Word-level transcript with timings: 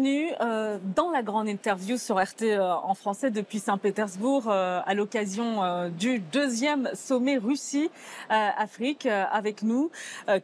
bienvenue 0.00 0.29
euh, 0.40 0.78
dans 0.96 1.10
la 1.10 1.22
grande 1.22 1.48
interview 1.48 1.98
sur 1.98 2.16
RT 2.16 2.42
euh, 2.42 2.72
en 2.72 2.94
français 2.94 3.30
depuis 3.30 3.58
Saint-Pétersbourg 3.58 4.44
euh, 4.46 4.80
à 4.86 4.94
l'occasion 4.94 5.90
du 5.90 6.18
deuxième 6.18 6.88
sommet 6.94 7.36
Russie-Afrique 7.36 9.06
avec 9.06 9.62
nous 9.62 9.90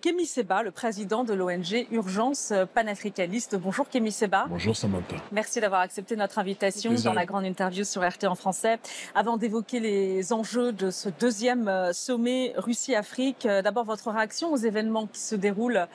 Kémy 0.01 0.27
Seba, 0.27 0.63
le 0.63 0.71
président 0.71 1.25
de 1.25 1.33
l'ONG 1.33 1.87
Urgence 1.91 2.53
panafricaniste. 2.75 3.57
Bonjour 3.57 3.89
Kémy 3.89 4.13
Seba. 4.13 4.47
Bonjour 4.49 4.77
Samantha. 4.77 5.17
Merci 5.33 5.61
d'avoir 5.61 5.81
accepté 5.81 6.17
notre 6.17 6.39
invitation 6.39 6.93
dans 7.05 7.13
la 7.13 7.25
grande 7.25 7.45
interview 7.45 7.85
sur 7.85 8.07
RT 8.07 8.25
en 8.25 8.35
français. 8.35 8.79
Avant 9.15 9.37
d'évoquer 9.37 9.81
les 9.81 10.33
enjeux 10.33 10.73
de 10.73 10.91
ce 10.91 11.09
deuxième 11.09 11.93
sommet 11.93 12.53
Russie-Afrique, 12.57 13.47
d'abord 13.47 13.85
votre 13.85 14.11
réaction 14.11 14.53
aux 14.53 14.57
événements 14.57 15.07
qui 15.07 15.21
se 15.21 15.35
déroulent 15.35 15.87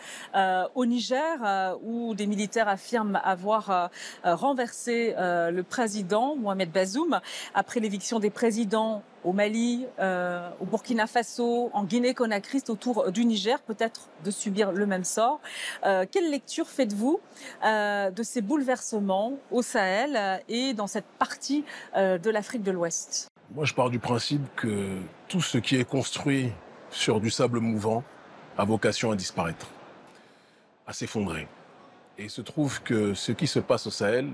au 0.76 0.86
Niger 0.86 1.78
où 1.84 2.16
des 2.16 2.28
militaires 2.28 2.68
affirment 2.68 3.20
avoir 3.24 3.70
euh, 3.70 3.82
euh, 3.82 3.88
renversé 4.24 5.16
euh, 5.18 5.52
le 5.52 5.64
président 5.64 6.36
Mohamed 6.36 6.72
Bazoum 6.72 7.20
après 7.54 7.80
l'éviction 7.80 8.20
des 8.20 8.30
présidents 8.30 9.04
au 9.24 9.34
Mali, 9.34 9.86
au 10.00 10.66
Burkina 10.66 11.06
Faso, 11.06 11.70
en 11.74 11.84
Guinée-Conakry, 11.84 12.64
autour 12.70 13.12
du 13.12 13.24
Niger, 13.24 13.62
peut-être 13.62 14.10
de 14.26 14.32
subir 14.32 14.72
le 14.72 14.88
même 14.88 15.04
sort. 15.04 15.40
quelle 15.84 16.32
lecture 16.32 16.68
faites-vous 16.68 17.20
de 17.64 18.24
ces 18.24 18.42
bouleversements 18.42 19.34
au 19.52 19.62
Sahel 19.62 20.42
et 20.50 20.74
dans 20.74 20.88
cette 20.88 21.06
partie 21.20 21.64
de 21.96 22.30
l'Afrique 22.32 22.64
de 22.64 22.72
l'Ouest? 22.72 23.28
Moi, 23.54 23.66
je 23.66 23.76
pars 23.76 23.92
du 23.92 24.00
principe 24.00 24.42
que 24.56 24.98
tout 25.28 25.42
ce 25.42 25.60
qui 25.60 25.76
est 25.76 25.84
construit 25.84 26.52
sur 26.90 27.20
du 27.20 27.30
sable 27.30 27.60
mouvant 27.60 28.04
a 28.58 28.66
vocation 28.66 29.12
à 29.12 29.16
disparaître, 29.16 29.68
à 30.88 30.94
s'effondrer. 30.94 31.48
Et 32.22 32.26
il 32.26 32.30
se 32.30 32.42
trouve 32.42 32.84
que 32.84 33.16
ce 33.16 33.32
qui 33.32 33.48
se 33.48 33.58
passe 33.58 33.88
au 33.88 33.90
Sahel 33.90 34.30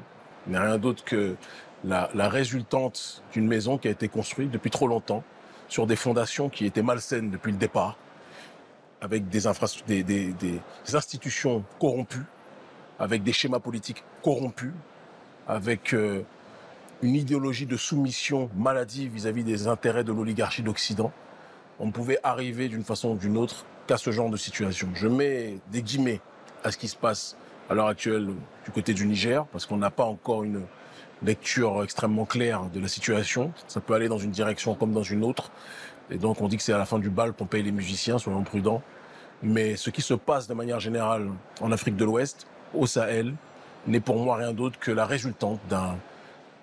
n'est 0.47 0.59
rien 0.59 0.77
d'autre 0.77 1.05
que 1.05 1.37
la, 1.85 2.09
résultante 2.27 3.23
d'une 3.31 3.47
maison 3.47 3.77
qui 3.77 3.87
a 3.87 3.91
été 3.91 4.09
construite 4.09 4.51
depuis 4.51 4.69
trop 4.69 4.89
longtemps 4.89 5.23
sur 5.69 5.87
des 5.87 5.95
fondations 5.95 6.49
qui 6.49 6.65
étaient 6.65 6.81
malsaines 6.81 7.29
depuis 7.29 7.53
le 7.53 7.57
départ, 7.57 7.97
avec 8.99 9.29
des, 9.29 9.39
des, 10.03 10.03
des, 10.03 10.61
institutions 10.93 11.63
corrompues, 11.79 12.25
avec 12.99 13.23
des 13.23 13.31
schémas 13.31 13.59
politiques 13.59 14.03
corrompus, 14.21 14.73
avec 15.47 15.93
euh, 15.93 16.23
une 17.01 17.15
idéologie 17.15 17.67
de 17.67 17.77
soumission 17.77 18.49
maladive 18.57 19.13
vis-à-vis 19.13 19.45
des 19.45 19.69
intérêts 19.69 20.03
de 20.03 20.11
l'oligarchie 20.11 20.61
d'Occident. 20.61 21.13
On 21.79 21.85
ne 21.85 21.91
pouvait 21.93 22.19
arriver 22.21 22.67
d'une 22.67 22.83
façon 22.83 23.11
ou 23.11 23.15
d'une 23.15 23.37
autre 23.37 23.65
qu'à 23.87 23.95
ce 23.95 24.11
genre 24.11 24.29
de 24.29 24.35
situation. 24.35 24.89
Je 24.93 25.07
mets 25.07 25.59
des 25.71 25.81
guillemets 25.81 26.19
à 26.65 26.71
ce 26.71 26.77
qui 26.77 26.89
se 26.89 26.97
passe 26.97 27.37
à 27.69 27.73
l'heure 27.73 27.87
actuelle 27.87 28.27
du 28.65 28.71
côté 28.71 28.93
du 28.93 29.05
Niger, 29.05 29.45
parce 29.47 29.65
qu'on 29.65 29.77
n'a 29.77 29.89
pas 29.91 30.05
encore 30.05 30.43
une 30.43 30.61
lecture 31.23 31.83
extrêmement 31.83 32.25
claire 32.25 32.65
de 32.73 32.79
la 32.79 32.87
situation. 32.87 33.51
Ça 33.67 33.81
peut 33.81 33.93
aller 33.93 34.07
dans 34.07 34.17
une 34.17 34.31
direction 34.31 34.75
comme 34.75 34.93
dans 34.93 35.03
une 35.03 35.23
autre. 35.23 35.51
Et 36.09 36.17
donc 36.17 36.41
on 36.41 36.47
dit 36.47 36.57
que 36.57 36.63
c'est 36.63 36.73
à 36.73 36.77
la 36.77 36.85
fin 36.85 36.99
du 36.99 37.09
bal 37.09 37.33
qu'on 37.33 37.45
paye 37.45 37.63
les 37.63 37.71
musiciens, 37.71 38.17
soyons 38.17 38.43
prudents. 38.43 38.81
Mais 39.43 39.75
ce 39.75 39.89
qui 39.89 40.01
se 40.01 40.13
passe 40.13 40.47
de 40.47 40.53
manière 40.53 40.79
générale 40.79 41.29
en 41.61 41.71
Afrique 41.71 41.95
de 41.95 42.05
l'Ouest, 42.05 42.47
au 42.73 42.85
Sahel, 42.87 43.33
n'est 43.85 43.99
pour 43.99 44.17
moi 44.17 44.37
rien 44.37 44.53
d'autre 44.53 44.79
que 44.79 44.91
la 44.91 45.05
résultante 45.05 45.59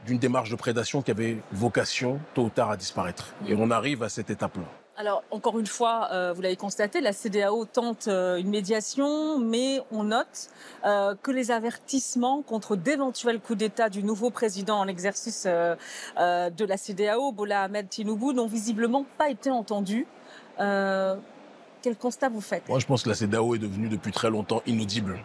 d'une 0.07 0.19
démarche 0.19 0.51
de 0.51 0.57
prédation 0.57 1.03
qui 1.03 1.11
avait 1.11 1.39
vocation 1.53 2.21
tôt 2.35 2.45
ou 2.45 2.51
tard 2.51 2.71
à 2.71 2.77
disparaître. 2.77 3.35
Et 3.47 3.55
on 3.57 3.71
arrive 3.71 4.03
à 4.03 4.09
cette 4.09 4.31
étape-là. 4.31 4.84
Alors, 4.97 5.25
encore 5.33 5.59
une 5.59 5.67
fois, 5.67 6.09
euh, 6.13 6.33
vous 6.33 6.41
l'avez 6.41 6.55
constaté, 6.55 7.01
la 7.01 7.13
CDAO 7.13 7.65
tente 7.65 8.07
euh, 8.07 8.37
une 8.37 8.49
médiation, 8.49 9.41
mais 9.41 9.81
on 9.91 10.05
note 10.05 10.51
euh, 10.85 11.17
que 11.21 11.33
les 11.33 11.51
avertissements 11.51 12.43
contre 12.43 12.77
d'éventuels 12.77 13.41
coups 13.41 13.59
d'État 13.59 13.89
du 13.89 14.05
nouveau 14.05 14.31
président 14.31 14.79
en 14.79 14.87
exercice 14.87 15.47
de 15.47 16.65
la 16.65 16.77
CDAO, 16.77 17.33
Bola 17.33 17.63
Ahmed 17.63 17.89
Tinubu, 17.89 18.35
n'ont 18.35 18.47
visiblement 18.47 19.05
pas 19.19 19.31
été 19.31 19.51
entendus. 19.51 20.07
quel 20.59 21.97
constat 21.99 22.29
vous 22.29 22.41
faites? 22.41 22.69
Moi, 22.69 22.79
je 22.79 22.87
pense 22.87 23.03
que 23.03 23.09
la 23.09 23.17
CDAO 23.17 23.57
est 23.57 23.59
devenue 23.59 23.89
depuis 23.89 24.13
très 24.13 24.31
longtemps 24.31 24.63
inaudible 24.67 25.19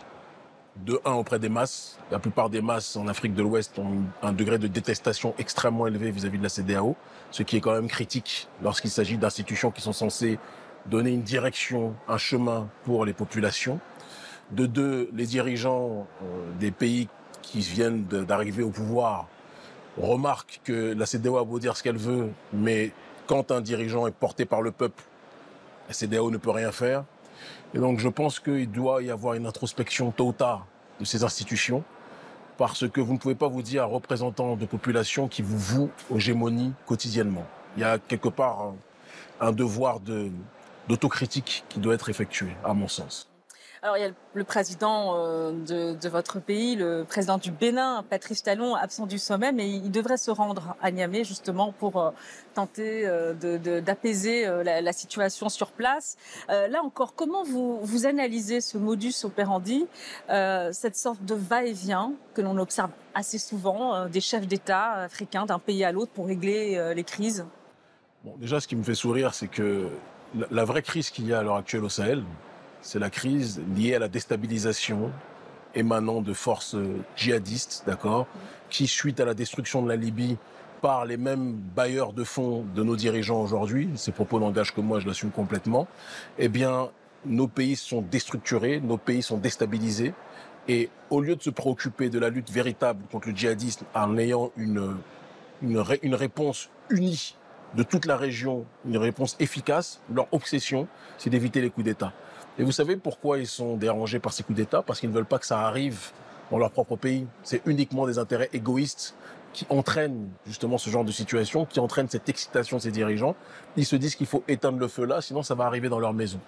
de 0.77 0.99
un 1.05 1.13
auprès 1.13 1.39
des 1.39 1.49
masses. 1.49 1.97
La 2.11 2.19
plupart 2.19 2.49
des 2.49 2.61
masses 2.61 2.95
en 2.95 3.07
Afrique 3.07 3.33
de 3.33 3.41
l'Ouest 3.41 3.77
ont 3.79 4.03
un 4.21 4.31
degré 4.31 4.57
de 4.57 4.67
détestation 4.67 5.33
extrêmement 5.37 5.87
élevé 5.87 6.11
vis-à-vis 6.11 6.37
de 6.37 6.43
la 6.43 6.49
CDAO, 6.49 6.95
ce 7.31 7.43
qui 7.43 7.57
est 7.57 7.61
quand 7.61 7.73
même 7.73 7.87
critique 7.87 8.47
lorsqu'il 8.61 8.89
s'agit 8.89 9.17
d'institutions 9.17 9.71
qui 9.71 9.81
sont 9.81 9.93
censées 9.93 10.39
donner 10.85 11.11
une 11.11 11.21
direction, 11.21 11.93
un 12.07 12.17
chemin 12.17 12.69
pour 12.85 13.05
les 13.05 13.13
populations. 13.13 13.79
De 14.51 14.65
deux, 14.65 15.09
les 15.13 15.25
dirigeants 15.25 16.07
euh, 16.23 16.25
des 16.59 16.71
pays 16.71 17.07
qui 17.41 17.59
viennent 17.59 18.05
d'arriver 18.05 18.63
au 18.63 18.69
pouvoir 18.69 19.27
remarquent 19.97 20.61
que 20.63 20.93
la 20.93 21.05
CDAO 21.05 21.37
a 21.37 21.43
beau 21.43 21.59
dire 21.59 21.75
ce 21.75 21.83
qu'elle 21.83 21.97
veut, 21.97 22.29
mais 22.53 22.91
quand 23.27 23.51
un 23.51 23.61
dirigeant 23.61 24.07
est 24.07 24.11
porté 24.11 24.45
par 24.45 24.61
le 24.61 24.71
peuple, 24.71 25.03
la 25.87 25.93
CDAO 25.93 26.31
ne 26.31 26.37
peut 26.37 26.51
rien 26.51 26.71
faire. 26.71 27.03
Et 27.73 27.79
donc 27.79 27.99
je 27.99 28.09
pense 28.09 28.39
qu'il 28.39 28.69
doit 28.71 29.03
y 29.03 29.11
avoir 29.11 29.35
une 29.35 29.45
introspection 29.45 30.11
tôt 30.11 30.27
ou 30.27 30.33
tard 30.33 30.65
de 30.99 31.05
ces 31.05 31.23
institutions, 31.23 31.83
parce 32.57 32.89
que 32.89 32.99
vous 32.99 33.13
ne 33.13 33.17
pouvez 33.17 33.35
pas 33.35 33.47
vous 33.47 33.61
dire 33.61 33.87
représentant 33.87 34.55
de 34.55 34.65
population 34.65 35.27
qui 35.27 35.41
vous 35.41 35.57
voue 35.57 35.89
aux 36.09 36.19
gémonies 36.19 36.73
quotidiennement. 36.85 37.45
Il 37.77 37.81
y 37.81 37.85
a 37.85 37.99
quelque 37.99 38.29
part 38.29 38.73
un, 39.39 39.51
devoir 39.51 39.99
d'autocritique 40.87 41.63
qui 41.69 41.79
doit 41.79 41.93
être 41.93 42.09
effectué, 42.09 42.49
à 42.65 42.73
mon 42.73 42.87
sens. 42.87 43.29
Alors 43.81 43.95
il 43.95 44.01
y 44.01 44.05
a 44.05 44.11
le 44.33 44.43
président 44.43 45.15
euh, 45.15 45.53
de, 45.53 46.09
votre 46.09 46.41
pays, 46.41 46.75
le 46.75 47.05
président 47.07 47.37
du 47.37 47.49
Bénin, 47.49 48.03
Patrice 48.09 48.43
Talon, 48.43 48.75
absent 48.75 49.05
du 49.05 49.17
sommet, 49.17 49.53
mais 49.53 49.69
il 49.69 49.89
devrait 49.89 50.17
se 50.17 50.31
rendre 50.31 50.75
à 50.81 50.91
Niamey 50.91 51.23
justement 51.23 51.71
pour 51.71 52.01
euh, 52.01 52.11
tenter 52.55 53.07
euh, 53.07 53.33
d'apaiser 53.79 54.45
la, 54.63 54.91
situation 54.91 55.47
sur 55.47 55.71
place. 55.71 56.17
là 56.49 56.81
encore, 56.83 57.13
comment 57.15 57.43
vous, 57.43 58.05
analysez 58.05 58.59
ce 58.59 58.77
modus 58.77 59.13
operandi, 59.23 59.85
cette 60.27 60.95
sorte 60.95 61.23
de 61.23 61.35
va-et-vient 61.35 62.13
que 62.33 62.41
l'on 62.41 62.57
observe 62.57 62.89
assez 63.13 63.37
souvent 63.37 64.07
des 64.07 64.19
chefs 64.19 64.47
d'État 64.47 64.93
africains 64.93 65.45
d'un 65.45 65.59
pays 65.59 65.83
à 65.83 65.91
l'autre 65.91 66.11
pour 66.11 66.25
régler 66.25 66.93
les 66.95 67.03
crises? 67.03 67.45
Bon, 68.23 68.35
déjà, 68.37 68.59
ce 68.59 68.67
qui 68.67 68.75
me 68.75 68.83
fait 68.83 68.95
sourire, 68.95 69.33
c'est 69.33 69.47
que 69.47 69.89
la 70.51 70.65
vraie 70.65 70.81
crise 70.81 71.11
qu'il 71.11 71.27
y 71.27 71.33
a 71.33 71.39
à 71.39 71.43
l'heure 71.43 71.55
actuelle 71.55 71.83
au 71.83 71.89
Sahel, 71.89 72.23
c'est 72.81 72.99
la 72.99 73.09
crise 73.09 73.61
liée 73.75 73.95
à 73.95 73.99
la 73.99 74.07
déstabilisation 74.07 75.11
émanant 75.75 76.21
de 76.21 76.33
forces 76.33 76.75
djihadistes, 77.15 77.83
d'accord, 77.85 78.27
qui 78.69 78.87
suite 78.87 79.19
à 79.19 79.25
la 79.25 79.33
destruction 79.33 79.81
de 79.83 79.89
la 79.89 79.95
Libye 79.95 80.37
par 80.81 81.05
les 81.05 81.17
mêmes 81.17 81.53
bailleurs 81.75 82.13
de 82.13 82.23
fonds 82.23 82.65
de 82.75 82.83
nos 82.83 82.95
dirigeants 82.95 83.41
aujourd'hui, 83.41 83.89
ces 83.95 84.11
propos 84.11 84.39
n'engagent 84.39 84.73
que 84.73 84.81
moi, 84.81 84.99
je 84.99 85.07
l'assume 85.07 85.31
complètement, 85.31 85.87
eh 86.37 86.47
bien, 86.47 86.89
nos 87.25 87.47
pays 87.47 87.75
sont 87.75 88.01
déstructurés, 88.01 88.79
nos 88.79 88.97
pays 88.97 89.21
sont 89.21 89.37
déstabilisés, 89.37 90.13
et 90.67 90.89
au 91.09 91.21
lieu 91.21 91.35
de 91.35 91.41
se 91.41 91.49
préoccuper 91.49 92.09
de 92.09 92.19
la 92.19 92.29
lutte 92.29 92.51
véritable 92.51 93.03
contre 93.11 93.29
le 93.29 93.35
djihadisme 93.35 93.85
en 93.93 94.17
ayant 94.17 94.51
une, 94.55 94.95
une, 95.61 95.83
une 96.01 96.15
réponse 96.15 96.69
unie 96.89 97.35
de 97.75 97.83
toute 97.83 98.05
la 98.05 98.17
région, 98.17 98.65
une 98.85 98.97
réponse 98.97 99.35
efficace, 99.39 100.01
leur 100.13 100.27
obsession, 100.31 100.87
c'est 101.17 101.29
d'éviter 101.29 101.61
les 101.61 101.69
coups 101.69 101.85
d'État. 101.85 102.13
Et 102.59 102.63
vous 102.63 102.73
savez 102.73 102.97
pourquoi 102.97 103.39
ils 103.39 103.47
sont 103.47 103.77
dérangés 103.77 104.19
par 104.19 104.33
ces 104.33 104.43
coups 104.43 104.57
d'État? 104.57 104.81
Parce 104.81 104.99
qu'ils 104.99 105.09
ne 105.09 105.15
veulent 105.15 105.25
pas 105.25 105.39
que 105.39 105.45
ça 105.45 105.61
arrive 105.61 106.11
dans 106.51 106.57
leur 106.57 106.71
propre 106.71 106.97
pays. 106.97 107.25
C'est 107.41 107.61
uniquement 107.65 108.05
des 108.05 108.19
intérêts 108.19 108.49
égoïstes 108.51 109.15
qui 109.53 109.65
entraînent 109.69 110.27
justement 110.45 110.77
ce 110.77 110.89
genre 110.89 111.05
de 111.05 111.11
situation, 111.11 111.65
qui 111.65 111.79
entraînent 111.79 112.09
cette 112.09 112.27
excitation 112.27 112.77
de 112.77 112.81
ces 112.81 112.91
dirigeants. 112.91 113.35
Ils 113.77 113.85
se 113.85 113.95
disent 113.95 114.15
qu'il 114.15 114.27
faut 114.27 114.43
éteindre 114.49 114.77
le 114.77 114.89
feu 114.89 115.05
là, 115.05 115.21
sinon 115.21 115.41
ça 115.41 115.55
va 115.55 115.65
arriver 115.65 115.87
dans 115.87 115.99
leur 115.99 116.13
maison. 116.13 116.39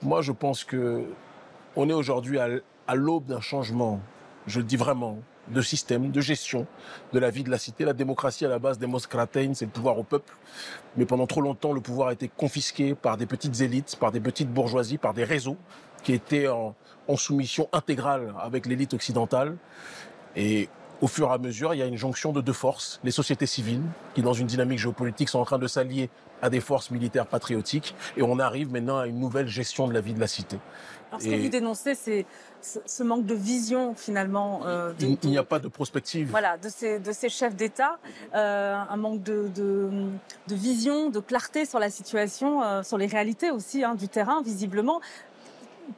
Moi, 0.00 0.22
je 0.22 0.30
pense 0.30 0.62
que 0.62 1.04
on 1.74 1.88
est 1.88 1.92
aujourd'hui 1.92 2.38
à 2.38 2.94
l'aube 2.94 3.26
d'un 3.26 3.40
changement. 3.40 4.00
Je 4.46 4.60
le 4.60 4.64
dis 4.64 4.76
vraiment 4.76 5.18
de 5.50 5.62
système, 5.62 6.10
de 6.10 6.20
gestion 6.20 6.66
de 7.12 7.18
la 7.18 7.30
vie 7.30 7.42
de 7.42 7.50
la 7.50 7.58
cité. 7.58 7.84
La 7.84 7.92
démocratie, 7.92 8.44
à 8.44 8.48
la 8.48 8.58
base, 8.58 8.78
démocratein, 8.78 9.52
c'est 9.54 9.64
le 9.64 9.70
pouvoir 9.70 9.98
au 9.98 10.02
peuple. 10.02 10.34
Mais 10.96 11.06
pendant 11.06 11.26
trop 11.26 11.40
longtemps, 11.40 11.72
le 11.72 11.80
pouvoir 11.80 12.08
a 12.08 12.12
été 12.12 12.28
confisqué 12.28 12.94
par 12.94 13.16
des 13.16 13.26
petites 13.26 13.60
élites, 13.60 13.96
par 13.96 14.12
des 14.12 14.20
petites 14.20 14.50
bourgeoisies, 14.50 14.98
par 14.98 15.14
des 15.14 15.24
réseaux 15.24 15.56
qui 16.02 16.12
étaient 16.12 16.48
en, 16.48 16.74
en 17.08 17.16
soumission 17.16 17.68
intégrale 17.72 18.34
avec 18.40 18.66
l'élite 18.66 18.94
occidentale. 18.94 19.56
Et 20.36 20.68
au 21.00 21.06
fur 21.06 21.28
et 21.28 21.32
à 21.32 21.38
mesure, 21.38 21.74
il 21.74 21.78
y 21.78 21.82
a 21.82 21.86
une 21.86 21.96
jonction 21.96 22.32
de 22.32 22.40
deux 22.40 22.52
forces, 22.52 23.00
les 23.04 23.10
sociétés 23.10 23.46
civiles, 23.46 23.82
qui 24.14 24.22
dans 24.22 24.32
une 24.32 24.46
dynamique 24.46 24.78
géopolitique 24.78 25.28
sont 25.28 25.38
en 25.38 25.44
train 25.44 25.58
de 25.58 25.66
s'allier 25.66 26.10
à 26.42 26.50
des 26.50 26.60
forces 26.60 26.90
militaires 26.90 27.26
patriotiques, 27.26 27.94
et 28.16 28.22
on 28.22 28.38
arrive 28.38 28.70
maintenant 28.70 28.98
à 28.98 29.06
une 29.06 29.18
nouvelle 29.18 29.48
gestion 29.48 29.88
de 29.88 29.94
la 29.94 30.00
vie 30.00 30.14
de 30.14 30.20
la 30.20 30.26
cité. 30.26 30.58
Alors, 31.10 31.22
ce 31.22 31.28
que 31.28 31.42
vous 31.42 31.48
dénoncez, 31.48 31.94
c'est 31.94 32.26
ce 32.60 33.02
manque 33.02 33.24
de 33.24 33.34
vision 33.34 33.94
finalement. 33.94 34.60
Euh, 34.66 34.92
il 35.00 35.30
n'y 35.30 35.38
a 35.38 35.44
pas 35.44 35.58
de 35.58 35.68
prospective. 35.68 36.28
Voilà, 36.30 36.58
de 36.58 36.68
ces, 36.68 36.98
de 36.98 37.12
ces 37.12 37.30
chefs 37.30 37.54
d'État, 37.54 37.98
euh, 38.34 38.74
un 38.76 38.96
manque 38.96 39.22
de, 39.22 39.48
de, 39.54 39.88
de, 40.48 40.54
vision, 40.54 41.08
de 41.08 41.20
clarté 41.20 41.64
sur 41.64 41.78
la 41.78 41.88
situation, 41.88 42.62
euh, 42.62 42.82
sur 42.82 42.98
les 42.98 43.06
réalités 43.06 43.50
aussi 43.50 43.84
hein, 43.84 43.94
du 43.94 44.08
terrain, 44.08 44.42
visiblement 44.42 45.00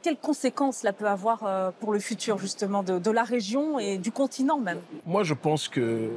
quelles 0.01 0.17
conséquences 0.17 0.77
cela 0.77 0.93
peut 0.93 1.07
avoir 1.07 1.43
euh, 1.43 1.71
pour 1.79 1.93
le 1.93 1.99
futur 1.99 2.37
justement 2.37 2.83
de, 2.83 3.11
la 3.11 3.23
région 3.23 3.79
et 3.79 3.97
du 3.97 4.11
continent 4.11 4.59
même? 4.59 4.79
Moi, 5.05 5.23
je 5.23 5.33
pense 5.33 5.67
que 5.67 6.09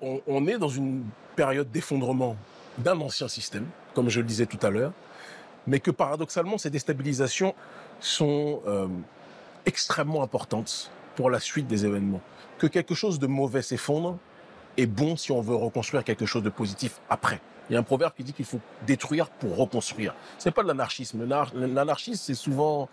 on, 0.00 0.46
est 0.46 0.58
dans 0.58 0.68
une 0.68 1.04
période 1.34 1.70
d'effondrement 1.70 2.36
d'un 2.78 3.00
ancien 3.00 3.26
système, 3.28 3.66
comme 3.94 4.08
je 4.08 4.20
le 4.20 4.26
disais 4.26 4.46
tout 4.46 4.64
à 4.64 4.70
l'heure, 4.70 4.92
mais 5.66 5.80
que 5.80 5.90
paradoxalement, 5.90 6.56
ces 6.58 6.70
déstabilisations 6.70 7.54
sont 8.00 8.62
euh, 8.66 8.86
extrêmement 9.66 10.22
importantes 10.22 10.90
pour 11.16 11.30
la 11.30 11.40
suite 11.40 11.66
des 11.66 11.84
événements. 11.84 12.20
Que 12.58 12.66
quelque 12.66 12.94
chose 12.94 13.18
de 13.18 13.26
mauvais 13.26 13.62
s'effondre 13.62 14.18
est 14.76 14.86
bon 14.86 15.16
si 15.16 15.32
on 15.32 15.40
veut 15.40 15.56
reconstruire 15.56 16.04
quelque 16.04 16.26
chose 16.26 16.42
de 16.42 16.50
positif 16.50 17.00
après. 17.10 17.40
Il 17.68 17.74
y 17.74 17.76
a 17.76 17.80
un 17.80 17.84
proverbe 17.84 18.14
qui 18.14 18.24
dit 18.24 18.32
qu'il 18.32 18.44
faut 18.44 18.60
détruire 18.86 19.28
pour 19.28 19.56
reconstruire. 19.56 20.14
C'est 20.38 20.50
pas 20.50 20.62
de 20.62 20.68
l'anarchisme. 20.68 21.26
L'anarchisme, 21.54 22.22
c'est 22.22 22.34
souvent 22.34 22.88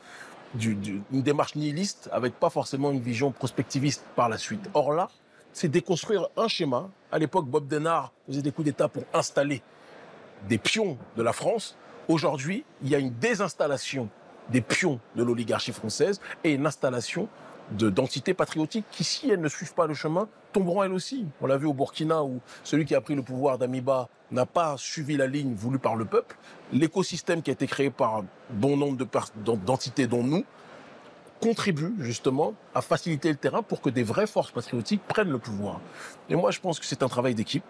une 0.59 1.21
démarche 1.21 1.55
nihiliste 1.55 2.09
avec 2.11 2.39
pas 2.39 2.49
forcément 2.49 2.91
une 2.91 2.99
vision 2.99 3.31
prospectiviste 3.31 4.05
par 4.15 4.29
la 4.29 4.37
suite. 4.37 4.69
Or 4.73 4.91
là, 4.93 5.09
c'est 5.53 5.69
déconstruire 5.69 6.27
un 6.35 6.47
schéma. 6.47 6.89
À 7.11 7.19
l'époque, 7.19 7.47
Bob 7.47 7.67
Denard 7.67 8.11
faisait 8.27 8.41
des 8.41 8.51
coups 8.51 8.65
d'État 8.65 8.89
pour 8.89 9.03
installer 9.13 9.61
des 10.49 10.57
pions 10.57 10.97
de 11.15 11.23
la 11.23 11.31
France. 11.31 11.77
Aujourd'hui, 12.07 12.65
il 12.83 12.89
y 12.89 12.95
a 12.95 12.99
une 12.99 13.13
désinstallation 13.13 14.09
des 14.49 14.61
pions 14.61 14.99
de 15.15 15.23
l'oligarchie 15.23 15.71
française 15.71 16.19
et 16.43 16.53
une 16.53 16.67
installation 16.67 17.27
d'entités 17.71 18.35
patriotiques 18.35 18.85
qui, 18.91 19.03
si 19.03 19.31
elles 19.31 19.41
ne 19.41 19.47
suivent 19.47 19.73
pas 19.73 19.87
le 19.87 19.95
chemin, 19.95 20.27
tomberont 20.53 20.83
elles 20.83 20.93
aussi. 20.93 21.25
On 21.41 21.47
l'a 21.47 21.57
vu 21.57 21.65
au 21.65 21.73
Burkina 21.73 22.23
où 22.23 22.41
celui 22.63 22.85
qui 22.85 22.93
a 22.93 23.01
pris 23.01 23.15
le 23.15 23.23
pouvoir 23.23 23.57
d'Amiba 23.57 24.07
n'a 24.31 24.45
pas 24.45 24.75
suivi 24.77 25.17
la 25.17 25.27
ligne 25.27 25.53
voulue 25.53 25.79
par 25.79 25.95
le 25.95 26.05
peuple. 26.05 26.35
L'écosystème 26.71 27.41
qui 27.41 27.49
a 27.51 27.53
été 27.53 27.67
créé 27.67 27.89
par 27.89 28.23
bon 28.49 28.77
nombre 28.77 29.05
d'entités 29.65 30.07
dont 30.07 30.23
nous 30.23 30.43
contribue 31.41 31.93
justement 31.99 32.53
à 32.73 32.81
faciliter 32.81 33.29
le 33.29 33.35
terrain 33.35 33.61
pour 33.61 33.81
que 33.81 33.89
des 33.89 34.03
vraies 34.03 34.27
forces 34.27 34.51
patriotiques 34.51 35.01
prennent 35.07 35.29
le 35.29 35.37
pouvoir. 35.37 35.79
Et 36.29 36.35
moi, 36.35 36.51
je 36.51 36.59
pense 36.59 36.79
que 36.79 36.85
c'est 36.85 37.03
un 37.03 37.07
travail 37.07 37.35
d'équipe. 37.35 37.65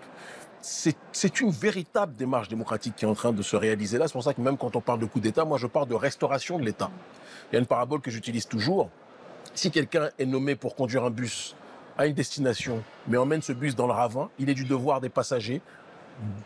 C'est 0.62 1.42
une 1.42 1.52
véritable 1.52 2.16
démarche 2.16 2.48
démocratique 2.48 2.96
qui 2.96 3.06
est 3.06 3.08
en 3.08 3.14
train 3.14 3.32
de 3.32 3.42
se 3.44 3.56
réaliser 3.56 4.00
là. 4.00 4.08
C'est 4.08 4.14
pour 4.14 4.24
ça 4.24 4.34
que 4.34 4.42
même 4.42 4.58
quand 4.58 4.76
on 4.76 4.82
parle 4.82 5.00
de 5.00 5.06
coup 5.06 5.20
d'État, 5.20 5.46
moi 5.46 5.60
je 5.60 5.68
parle 5.68 5.88
de 5.88 5.94
restauration 5.94 6.58
de 6.58 6.66
l'État. 6.66 6.90
Il 7.52 7.54
y 7.54 7.58
a 7.58 7.60
une 7.60 7.68
parabole 7.68 8.02
que 8.02 8.10
j'utilise 8.10 8.48
toujours 8.48 8.90
si 9.54 9.70
quelqu'un 9.70 10.10
est 10.18 10.26
nommé 10.26 10.56
pour 10.56 10.76
conduire 10.76 11.04
un 11.04 11.12
bus 11.12 11.56
à 11.98 12.08
une 12.08 12.14
destination, 12.14 12.84
mais 13.08 13.18
emmène 13.18 13.42
ce 13.42 13.54
bus 13.54 13.76
dans 13.76 13.88
le 13.88 13.94
ravin, 13.94 14.30
il 14.40 14.50
est 14.50 14.54
du 14.54 14.66
devoir 14.66 15.02
des 15.02 15.10
passagers 15.10 15.62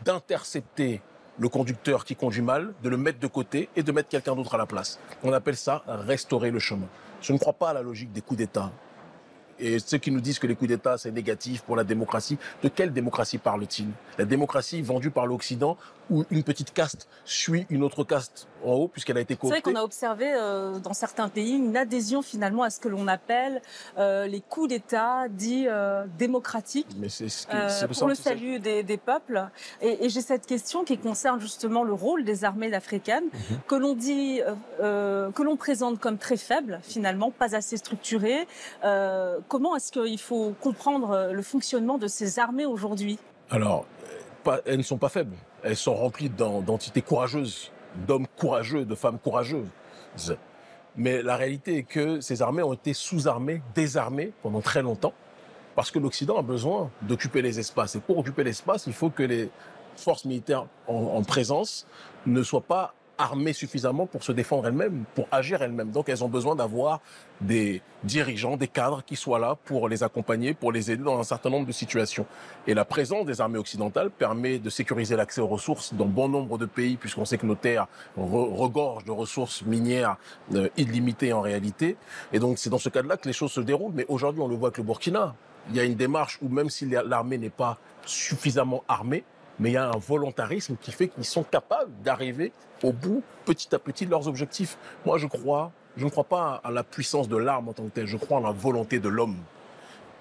d'intercepter 0.04 1.01
le 1.38 1.50
conducteur 1.50 2.04
qui 2.04 2.16
conduit 2.16 2.42
mal, 2.42 2.74
de 2.83 2.89
le 2.89 2.98
mettre 2.98 3.19
de 3.19 3.27
côté 3.27 3.69
et 3.75 3.83
de 3.83 3.92
mettre 3.92 4.10
quelqu'un 4.10 4.36
d'autre 4.36 4.56
à 4.56 4.57
la 4.57 4.66
place. 4.66 5.00
On 5.24 5.31
appelle 5.31 5.56
ça 5.56 5.83
restaurer 5.88 6.51
le 6.51 6.60
chemin. 6.60 6.88
Je 7.21 7.33
ne 7.33 7.38
crois 7.38 7.54
pas 7.54 7.69
à 7.69 7.74
la 7.74 7.81
logique 7.81 8.12
des 8.12 8.21
coups 8.21 8.38
d'État. 8.38 8.71
Et 9.62 9.80
ceux 9.80 9.98
qui 9.98 10.10
nous 10.10 10.21
disent 10.21 10.39
que 10.39 10.48
les 10.48 10.56
coups 10.56 10.69
d'État, 10.69 10.98
c'est 10.98 11.12
négatif 11.12 11.63
pour 11.63 11.75
la 11.75 11.83
démocratie, 11.83 12.38
de 12.63 12.69
quelle 12.69 12.94
démocratie 12.94 13.38
parle-t-il? 13.38 13.89
La 14.18 14.25
démocratie 14.25 14.81
vendue 14.81 15.12
par 15.12 15.27
l'Occident 15.27 15.77
où 16.10 16.24
une 16.30 16.44
petite 16.44 16.74
caste 16.74 17.10
suit 17.25 17.66
une 17.69 17.83
autre 17.83 18.06
caste 18.06 18.48
en 18.63 18.73
haut 18.73 18.88
puisqu'elle 18.88 19.17
a 19.17 19.21
été 19.21 19.35
cooptée. 19.35 19.56
C'est 19.56 19.61
vrai 19.61 19.73
qu'on 19.73 19.79
a 19.79 19.83
observé 19.83 20.31
euh, 20.33 20.79
dans 20.79 20.94
certains 20.94 21.29
pays 21.29 21.53
une 21.53 21.77
adhésion 21.77 22.21
finalement 22.21 22.63
à 22.63 22.69
ce 22.69 22.79
que 22.79 22.88
l'on 22.88 23.07
appelle 23.07 23.61
euh, 23.97 24.27
les 24.27 24.41
coups 24.41 24.69
d'État 24.69 25.27
dits 25.29 25.65
euh, 25.67 26.06
démocratiques 26.17 26.88
Mais 26.97 27.09
c'est 27.09 27.29
ce 27.29 27.47
pour 28.00 28.07
le 28.07 28.15
salut 28.15 28.59
des, 28.59 28.83
des, 28.83 28.97
peuples. 28.97 29.47
Et, 29.81 30.06
et 30.06 30.09
j'ai 30.09 30.21
cette 30.21 30.45
question 30.45 30.83
qui 30.83 30.97
concerne 30.97 31.39
justement 31.39 31.83
le 31.83 31.94
rôle 31.94 32.23
des 32.23 32.44
armées 32.44 32.73
africaines 32.73 33.25
mhm. 33.25 33.57
que 33.67 33.75
l'on 33.75 33.95
dit, 33.95 34.41
que 34.79 35.44
l'on 35.44 35.57
présente 35.57 36.00
comme 36.00 36.17
très 36.17 36.38
faible 36.38 36.79
finalement, 36.83 37.31
pas 37.31 37.56
assez 37.56 37.77
structurées. 37.77 38.47
comment 39.47 39.75
est-ce 39.75 39.91
qu'il 39.91 40.19
faut 40.19 40.53
comprendre 40.59 41.29
le 41.31 41.41
fonctionnement 41.41 41.97
de 41.97 42.07
ces 42.07 42.39
armées 42.39 42.65
aujourd'hui? 42.65 43.19
Alors, 43.50 43.85
elles 44.65 44.77
ne 44.77 44.83
sont 44.83 44.97
pas 44.97 45.09
faibles. 45.09 45.35
Elles 45.63 45.75
sont 45.75 45.95
remplies 45.95 46.29
d'entités 46.29 47.01
courageuses, 47.01 47.71
d'hommes 48.07 48.27
courageux, 48.38 48.86
de 48.86 48.95
femmes 48.95 49.19
courageuses. 49.19 49.68
Mais 50.95 51.21
la 51.21 51.36
réalité 51.36 51.77
est 51.77 51.83
que 51.83 52.19
ces 52.19 52.41
armées 52.41 52.63
ont 52.63 52.74
été 52.74 52.94
sous-armées, 52.94 53.62
désarmées 53.75 54.31
pendant 54.41 54.62
très 54.62 54.81
longtemps, 54.81 55.13
parce 55.75 55.91
que 55.91 56.00
l'Occident 56.00 56.38
a 56.38 56.41
besoin 56.41 56.89
d'occuper 57.03 57.41
les 57.41 57.59
espaces. 57.59 57.95
Et 57.95 58.00
pour 58.00 58.18
occuper 58.18 58.44
l'espace, 58.44 58.88
il 58.88 58.94
faut 58.94 59.09
que 59.09 59.24
les 59.24 59.50
forces 59.95 60.25
militaires 60.25 60.65
en 60.88 61.21
présence 61.24 61.86
ne 62.25 62.41
soient 62.44 62.62
pas 62.62 62.94
armées 63.19 63.54
suffisamment 63.54 64.07
pour 64.07 64.24
se 64.24 64.31
défendre 64.31 64.66
elles-mêmes, 64.68 65.04
pour 65.13 65.27
agir 65.31 65.62
elles-mêmes. 65.62 65.92
Donc 65.92 66.10
elles 66.10 66.24
ont 66.24 66.30
besoin 66.30 66.56
d'avoir 66.56 67.01
des 67.42 67.81
dirigeants, 68.04 68.57
des 68.57 68.68
cadres 68.68 69.04
qui 69.06 69.16
soient 69.16 69.39
là 69.39 69.57
pour 69.66 69.89
les 69.89 70.04
accompagner, 70.04 70.54
pour 70.54 70.71
les 70.71 70.89
aider 70.89 71.04
dans 71.04 71.19
un 71.19 71.24
certain 71.24 71.50
nombre 71.50 71.68
de 71.68 71.71
situations. 71.71 72.25
Et 72.66 72.74
la 72.74 72.86
présence 72.86 73.25
des 73.25 73.42
armées 73.42 73.60
occidentales 73.60 74.10
permet 74.10 74.57
de 74.57 74.69
sécuriser 74.69 75.16
l'accès 75.16 75.42
aux 75.42 75.48
ressources 75.48 75.94
dans 75.94 76.06
bon 76.06 76.30
nombre 76.30 76.57
de 76.57 76.66
pays, 76.66 76.95
puisqu'on 76.95 77.25
sait 77.25 77.38
que 77.38 77.45
nos 77.45 77.56
terres 77.56 77.88
regorgent 78.18 79.06
de 79.06 79.12
ressources 79.12 79.63
minières 79.63 80.16
euh, 80.56 80.69
illimitées 80.77 81.33
en 81.33 81.42
réalité. 81.42 81.98
Et 82.31 82.39
donc 82.39 82.57
c'est 82.57 82.69
dans 82.69 82.80
ce 82.80 82.89
cadre-là 82.89 83.18
que 83.18 83.27
les 83.27 83.33
choses 83.33 83.51
se 83.51 83.62
déroulent. 83.62 83.94
Mais 83.94 84.06
aujourd'hui, 84.07 84.42
on 84.42 84.48
le 84.48 84.56
voit 84.56 84.69
avec 84.69 84.77
le 84.77 84.83
Burkina. 84.83 85.36
Il 85.69 85.75
y 85.75 85.80
a 85.80 85.83
une 85.83 85.95
démarche 85.95 86.39
où 86.42 86.48
même 86.48 86.69
si 86.69 86.86
l'armée 86.86 87.38
n'est 87.38 87.50
pas 87.50 87.77
suffisamment 88.06 88.83
armée, 88.88 89.24
mais 89.59 89.69
il 89.69 89.73
y 89.73 89.77
a 89.77 89.89
un 89.89 89.97
volontarisme 89.97 90.75
qui 90.81 90.91
fait 90.91 91.07
qu'ils 91.07 91.25
sont 91.25 91.44
capables 91.44 91.91
d'arriver 92.03 92.51
au 92.83 92.91
bout, 92.91 93.23
petit 93.45 93.73
à 93.75 93.79
petit, 93.79 94.06
de 94.06 94.11
leurs 94.11 94.27
objectifs. 94.27 94.77
Moi, 95.06 95.17
je 95.17 95.27
crois, 95.27 95.71
je 95.97 96.06
ne 96.06 96.09
crois 96.09 96.23
pas 96.23 96.61
à 96.63 96.71
la 96.71 96.83
puissance 96.83 97.27
de 97.27 97.38
l'arme 97.38 97.69
en 97.69 97.73
tant 97.73 97.83
que 97.83 97.89
telle, 97.89 98.07
je 98.07 98.17
crois 98.17 98.38
en 98.38 98.41
la 98.41 98.51
volonté 98.51 99.00
de 99.00 99.09
l'homme. 99.09 99.38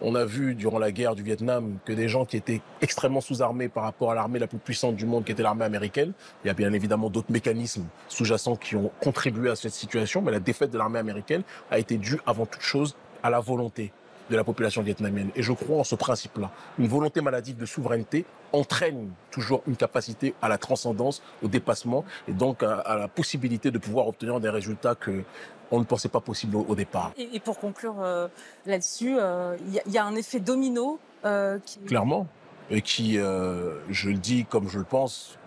On 0.00 0.14
a 0.14 0.25
vu 0.25 0.55
durant 0.55 0.79
la 0.79 0.93
guerre 0.93 1.17
du 1.17 1.25
Vietnam 1.25 1.79
que 1.85 1.93
des 1.93 2.08
gens 2.08 2.25
qui 2.25 2.37
étaient 2.37 2.61
extrêmement 2.81 3.20
sous-armés 3.20 3.69
par 3.69 3.82
rapport 3.82 4.12
à 4.12 4.14
l'armée 4.14 4.38
la 4.38 4.46
plus 4.46 4.58
puissante 4.58 4.94
du 4.94 5.06
monde, 5.06 5.25
qui 5.25 5.32
était 5.32 5.43
l'armée 5.43 5.64
américaine, 5.64 6.12
il 6.44 6.46
y 6.46 6.50
a 6.50 6.55
bien 6.55 6.73
évidemment 6.73 7.11
d'autres 7.11 7.32
mécanismes 7.32 7.85
sous-jacents 8.06 8.55
qui 8.55 8.76
ont 8.76 8.93
contribué 9.00 9.50
à 9.50 9.56
cette 9.56 9.73
situation, 9.73 10.23
mais 10.23 10.31
la 10.31 10.38
défaite 10.38 10.70
de 10.70 10.79
l'armée 10.79 11.00
américaine 11.00 11.43
a 11.70 11.81
été 11.81 11.96
due 11.96 12.20
avant 12.26 12.46
toute 12.46 12.62
chose 12.62 12.94
à 13.25 13.31
la 13.31 13.40
volonté 13.40 13.93
de 14.31 14.37
la 14.37 14.45
population 14.45 14.83
vietnamienne. 14.83 15.31
Et 15.35 15.43
je 15.43 15.53
crois 15.53 15.79
en 15.79 15.85
ce 15.85 15.95
principe-là. 15.95 16.51
Une 16.79 16.89
volonté 16.89 17.21
maladive 17.21 17.57
de 17.57 17.67
souveraineté 17.67 18.25
entraîne 18.53 19.11
toujours 19.31 19.62
une 19.67 19.76
capacité 19.76 20.35
à 20.43 20.49
la 20.49 20.59
transcendance, 20.59 21.23
au 21.43 21.49
dépassement, 21.49 22.05
et 22.26 22.33
donc 22.33 22.62
à, 22.62 22.97
la 22.97 23.09
possibilité 23.09 23.71
de 23.71 23.79
pouvoir 23.79 24.09
obtenir 24.09 24.41
des 24.41 24.50
résultats 24.50 24.95
que 24.95 25.23
on 25.71 25.81
ne 25.81 25.85
pensait 25.85 26.09
pas 26.09 26.21
possible 26.21 26.57
au, 26.57 26.75
départ. 26.75 27.12
Et, 27.19 27.41
pour 27.41 27.59
conclure 27.59 27.97
euh, 28.00 28.26
là-dessus, 28.64 29.17
euh, 29.19 29.55
il 29.87 29.93
y, 29.93 29.99
a 29.99 30.05
un 30.05 30.17
effet 30.17 30.41
domino 30.41 30.99
euh, 31.26 31.59
qui... 31.59 31.79
Clairement. 31.81 32.26
Et 32.71 32.81
qui, 32.81 33.14
je 33.17 34.09
le 34.09 34.19
dis 34.19 34.45
comme 34.45 34.69
je 34.69 34.79
le 34.79 34.85
pense, 34.85 35.38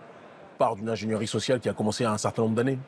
part 0.58 0.76
d'une 0.76 0.88
ingénierie 0.88 1.26
sociale 1.26 1.60
qui 1.60 1.68
a 1.68 1.72
commencé 1.72 2.04
à 2.04 2.12
un 2.12 2.18
certain 2.18 2.42
nombre 2.42 2.54
d'années. 2.56 2.78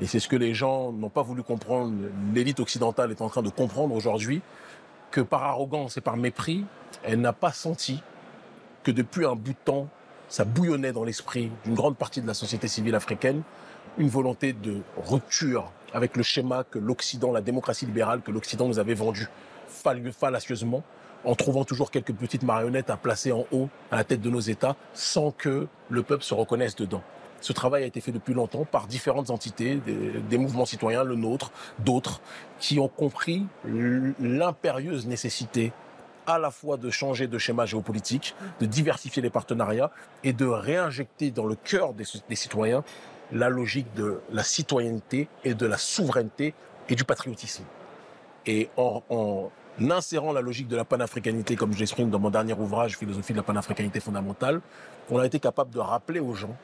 Et 0.00 0.06
c'est 0.06 0.18
ce 0.18 0.28
que 0.28 0.36
les 0.36 0.54
gens 0.54 0.92
n'ont 0.92 1.10
pas 1.10 1.22
voulu 1.22 1.42
comprendre. 1.42 1.92
L'élite 2.34 2.60
occidentale 2.60 3.10
est 3.10 3.20
en 3.20 3.28
train 3.28 3.42
de 3.42 3.50
comprendre 3.50 3.94
aujourd'hui 3.94 4.42
par 5.20 5.44
arrogance 5.44 5.96
et 5.96 6.00
par 6.00 6.16
mépris, 6.16 6.64
elle 7.02 7.20
n'a 7.20 7.32
pas 7.32 7.52
senti 7.52 8.02
que 8.82 8.90
depuis 8.90 9.26
un 9.26 9.34
bout 9.34 9.52
de 9.52 9.58
temps, 9.64 9.88
ça 10.28 10.44
bouillonnait 10.44 10.92
dans 10.92 11.04
l'esprit 11.04 11.50
d'une 11.64 11.74
grande 11.74 11.96
partie 11.96 12.20
de 12.20 12.26
la 12.26 12.34
société 12.34 12.68
civile 12.68 12.94
africaine 12.94 13.42
une 13.98 14.08
volonté 14.08 14.52
de 14.52 14.82
rupture 14.96 15.70
avec 15.92 16.16
le 16.16 16.22
schéma 16.22 16.64
que 16.64 16.78
l'Occident, 16.78 17.32
la 17.32 17.40
démocratie 17.40 17.86
libérale 17.86 18.20
que 18.20 18.30
l'Occident 18.30 18.68
nous 18.68 18.78
avait 18.78 18.94
vendu 18.94 19.28
fallacieusement, 20.12 20.82
en 21.24 21.34
trouvant 21.34 21.64
toujours 21.64 21.90
quelques 21.90 22.12
petites 22.12 22.42
marionnettes 22.42 22.90
à 22.90 22.96
placer 22.96 23.32
en 23.32 23.46
haut 23.52 23.68
à 23.90 23.96
la 23.96 24.04
tête 24.04 24.20
de 24.20 24.30
nos 24.30 24.40
États 24.40 24.76
sans 24.94 25.30
que 25.30 25.66
le 25.90 26.02
peuple 26.02 26.24
se 26.24 26.34
reconnaisse 26.34 26.76
dedans. 26.76 27.02
Ce 27.40 27.52
travail 27.52 27.84
a 27.84 27.86
été 27.86 28.00
fait 28.00 28.12
depuis 28.12 28.34
longtemps 28.34 28.64
par 28.64 28.86
différentes 28.86 29.30
entités, 29.30 29.76
des, 29.76 30.38
mouvements 30.38 30.66
citoyens, 30.66 31.04
le 31.04 31.16
nôtre, 31.16 31.52
d'autres, 31.78 32.20
qui 32.58 32.78
ont 32.80 32.88
compris 32.88 33.46
l'impérieuse 34.20 35.06
nécessité 35.06 35.72
à 36.26 36.38
la 36.38 36.50
fois 36.50 36.76
de 36.76 36.90
changer 36.90 37.28
de 37.28 37.38
schéma 37.38 37.66
géopolitique, 37.66 38.34
de 38.60 38.66
diversifier 38.66 39.22
les 39.22 39.30
partenariats 39.30 39.92
et 40.24 40.32
de 40.32 40.46
réinjecter 40.46 41.30
dans 41.30 41.46
le 41.46 41.54
cœur 41.54 41.92
des, 41.94 42.04
citoyens 42.34 42.82
la 43.32 43.48
logique 43.48 43.92
de 43.94 44.20
la 44.32 44.42
citoyenneté 44.42 45.28
et 45.44 45.54
de 45.54 45.66
la 45.66 45.78
souveraineté 45.78 46.54
et 46.88 46.94
du 46.94 47.04
patriotisme. 47.04 47.64
Et 48.46 48.68
en, 48.76 49.02
en 49.08 49.50
insérant 49.90 50.32
la 50.32 50.40
logique 50.40 50.68
de 50.68 50.76
la 50.76 50.84
panafricanité, 50.84 51.54
comme 51.56 51.72
je 51.72 51.78
l'exprime 51.78 52.10
dans 52.10 52.18
mon 52.18 52.30
dernier 52.30 52.54
ouvrage, 52.54 52.96
Philosophie 52.96 53.32
de 53.32 53.38
la 53.38 53.42
panafricanité 53.42 54.00
fondamentale, 54.00 54.60
on 55.10 55.18
a 55.18 55.26
été 55.26 55.38
capable 55.38 55.70
de 55.70 55.78
rappeler 55.78 56.20
aux 56.20 56.34
gens 56.34 56.56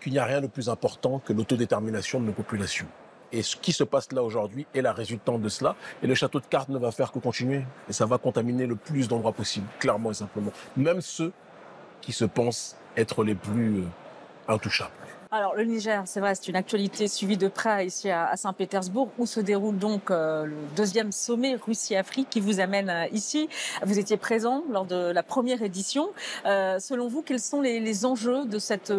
qu'il 0.00 0.12
n'y 0.12 0.18
a 0.18 0.24
rien 0.24 0.40
de 0.40 0.46
plus 0.46 0.68
important 0.68 1.18
que 1.18 1.32
l'autodétermination 1.32 2.20
de 2.20 2.26
nos 2.26 2.32
populations. 2.32 2.86
Et 3.32 3.42
ce 3.42 3.56
qui 3.56 3.72
se 3.72 3.84
passe 3.84 4.12
là 4.12 4.22
aujourd'hui 4.22 4.66
est 4.74 4.82
la 4.82 4.92
résultante 4.92 5.42
de 5.42 5.48
cela. 5.48 5.74
Et 6.02 6.06
le 6.06 6.14
château 6.14 6.40
de 6.40 6.46
cartes 6.46 6.68
ne 6.68 6.78
va 6.78 6.92
faire 6.92 7.10
que 7.12 7.18
continuer. 7.18 7.64
Et 7.88 7.92
ça 7.92 8.06
va 8.06 8.18
contaminer 8.18 8.66
le 8.66 8.76
plus 8.76 9.08
d'endroits 9.08 9.32
possible, 9.32 9.66
clairement 9.78 10.10
et 10.10 10.14
simplement. 10.14 10.52
Même 10.76 11.00
ceux 11.00 11.32
qui 12.00 12.12
se 12.12 12.24
pensent 12.24 12.76
être 12.96 13.24
les 13.24 13.34
plus 13.34 13.80
euh, 13.80 13.86
intouchables. 14.48 14.92
Alors 15.32 15.56
le 15.56 15.64
Niger, 15.64 16.02
c'est 16.06 16.20
vrai, 16.20 16.36
c'est 16.36 16.46
une 16.46 16.56
actualité 16.56 17.08
suivie 17.08 17.36
de 17.36 17.48
près 17.48 17.84
ici 17.84 18.10
à, 18.10 18.36
Saint-Pétersbourg, 18.36 19.10
où 19.18 19.26
se 19.26 19.40
déroule 19.40 19.76
donc 19.76 20.10
euh, 20.12 20.44
le 20.46 20.54
deuxième 20.76 21.10
sommet 21.10 21.56
Russie-Afrique 21.56 22.30
qui 22.30 22.38
vous 22.38 22.60
amène 22.60 22.88
euh, 22.88 23.06
ici. 23.10 23.48
Vous 23.84 23.98
étiez 23.98 24.16
présent 24.18 24.62
lors 24.70 24.84
de 24.84 25.10
la 25.10 25.24
première 25.24 25.62
édition. 25.62 26.10
Euh, 26.44 26.78
selon 26.78 27.08
vous, 27.08 27.22
quels 27.22 27.40
sont 27.40 27.60
les, 27.60 28.04
enjeux 28.04 28.46
de 28.46 28.58
cette 28.58 28.92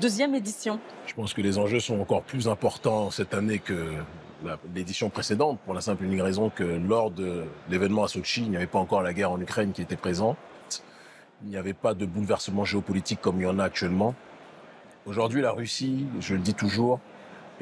deuxième 0.00 0.34
édition? 0.34 0.80
Je 1.06 1.14
pense 1.14 1.34
que 1.34 1.42
les 1.42 1.58
enjeux 1.58 1.80
sont 1.80 2.00
encore 2.00 2.22
plus 2.22 2.48
importants 2.48 3.10
cette 3.10 3.34
année 3.34 3.58
que 3.58 3.92
l'édition 4.74 5.10
précédente, 5.10 5.58
pour 5.64 5.74
la 5.74 5.80
simple 5.80 6.04
et 6.04 6.06
unique 6.06 6.22
raison 6.22 6.50
que 6.50 6.62
lors 6.62 7.10
de 7.10 7.44
l'événement 7.68 8.04
à 8.04 8.08
Sochi, 8.08 8.42
il 8.42 8.50
n'y 8.50 8.56
avait 8.56 8.66
pas 8.66 8.78
encore 8.78 9.02
la 9.02 9.12
guerre 9.12 9.32
en 9.32 9.40
Ukraine 9.40 9.72
qui 9.72 9.82
était 9.82 9.96
présente. 9.96 10.36
Il 11.44 11.50
n'y 11.50 11.56
avait 11.56 11.74
pas 11.74 11.94
de 11.94 12.06
bouleversement 12.06 12.64
géopolitique 12.64 13.20
comme 13.20 13.40
il 13.40 13.44
y 13.44 13.46
en 13.46 13.58
a 13.58 13.64
actuellement. 13.64 14.14
Aujourd'hui, 15.08 15.40
la 15.40 15.52
Russie, 15.52 16.04
je 16.20 16.34
le 16.34 16.40
dis 16.40 16.52
toujours, 16.52 17.00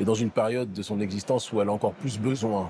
est 0.01 0.05
dans 0.05 0.15
une 0.15 0.31
période 0.31 0.73
de 0.73 0.83
son 0.83 0.99
existence 0.99 1.53
où 1.53 1.61
elle 1.61 1.69
a 1.69 1.73
encore 1.73 1.93
plus 1.93 2.19
besoin 2.19 2.69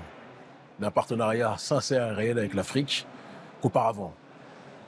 d'un 0.79 0.91
partenariat 0.91 1.55
sincère 1.57 2.11
et 2.11 2.13
réel 2.13 2.37
avec 2.37 2.53
l'Afrique 2.53 3.07
qu'auparavant. 3.59 4.13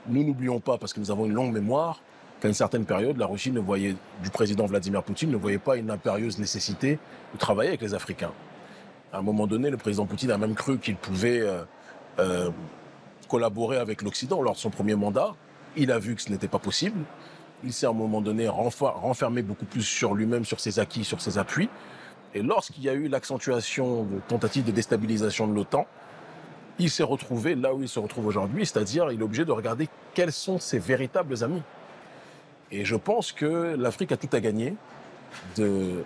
Nous 0.06 0.22
n'oublions 0.22 0.60
pas, 0.60 0.78
parce 0.78 0.92
que 0.92 1.00
nous 1.00 1.10
avons 1.10 1.26
une 1.26 1.32
longue 1.32 1.52
mémoire, 1.52 2.00
qu'à 2.40 2.46
une 2.46 2.54
certaine 2.54 2.84
période, 2.84 3.16
la 3.16 3.26
Russie 3.26 3.50
ne 3.50 3.58
voyait, 3.58 3.96
du 4.22 4.30
président 4.30 4.64
Vladimir 4.64 5.02
Poutine 5.02 5.32
ne 5.32 5.36
voyait 5.36 5.58
pas 5.58 5.76
une 5.76 5.90
impérieuse 5.90 6.38
nécessité 6.38 7.00
de 7.34 7.38
travailler 7.38 7.70
avec 7.70 7.80
les 7.80 7.92
Africains. 7.92 8.32
À 9.12 9.18
un 9.18 9.22
moment 9.22 9.48
donné, 9.48 9.70
le 9.70 9.76
président 9.76 10.06
Poutine 10.06 10.30
a 10.30 10.38
même 10.38 10.54
cru 10.54 10.78
qu'il 10.78 10.94
pouvait 10.94 11.40
euh, 11.40 11.64
euh, 12.20 12.50
collaborer 13.28 13.78
avec 13.78 14.02
l'Occident 14.02 14.40
lors 14.40 14.54
de 14.54 14.58
son 14.58 14.70
premier 14.70 14.94
mandat. 14.94 15.34
Il 15.76 15.90
a 15.90 15.98
vu 15.98 16.14
que 16.14 16.22
ce 16.22 16.30
n'était 16.30 16.48
pas 16.48 16.60
possible. 16.60 17.00
Il 17.64 17.72
s'est 17.72 17.86
à 17.86 17.90
un 17.90 17.94
moment 17.94 18.20
donné 18.20 18.48
renfermé 18.48 19.42
beaucoup 19.42 19.66
plus 19.66 19.82
sur 19.82 20.14
lui-même, 20.14 20.44
sur 20.44 20.60
ses 20.60 20.78
acquis, 20.78 21.04
sur 21.04 21.20
ses 21.20 21.38
appuis. 21.38 21.68
Et 22.34 22.42
lorsqu'il 22.42 22.84
y 22.84 22.88
a 22.88 22.94
eu 22.94 23.08
l'accentuation 23.08 24.04
de 24.04 24.20
tentatives 24.28 24.64
de 24.64 24.70
déstabilisation 24.70 25.46
de 25.46 25.54
l'OTAN, 25.54 25.86
il 26.78 26.88
s'est 26.88 27.02
retrouvé 27.02 27.54
là 27.54 27.74
où 27.74 27.82
il 27.82 27.88
se 27.88 27.98
retrouve 27.98 28.26
aujourd'hui, 28.26 28.64
c'est-à-dire 28.64 29.12
il 29.12 29.20
est 29.20 29.22
obligé 29.22 29.44
de 29.44 29.52
regarder 29.52 29.88
quels 30.14 30.32
sont 30.32 30.58
ses 30.58 30.78
véritables 30.78 31.42
amis. 31.44 31.62
Et 32.70 32.84
je 32.84 32.96
pense 32.96 33.32
que 33.32 33.76
l'Afrique 33.78 34.12
a 34.12 34.16
tout 34.16 34.28
à 34.32 34.40
gagner 34.40 34.74
de 35.56 36.04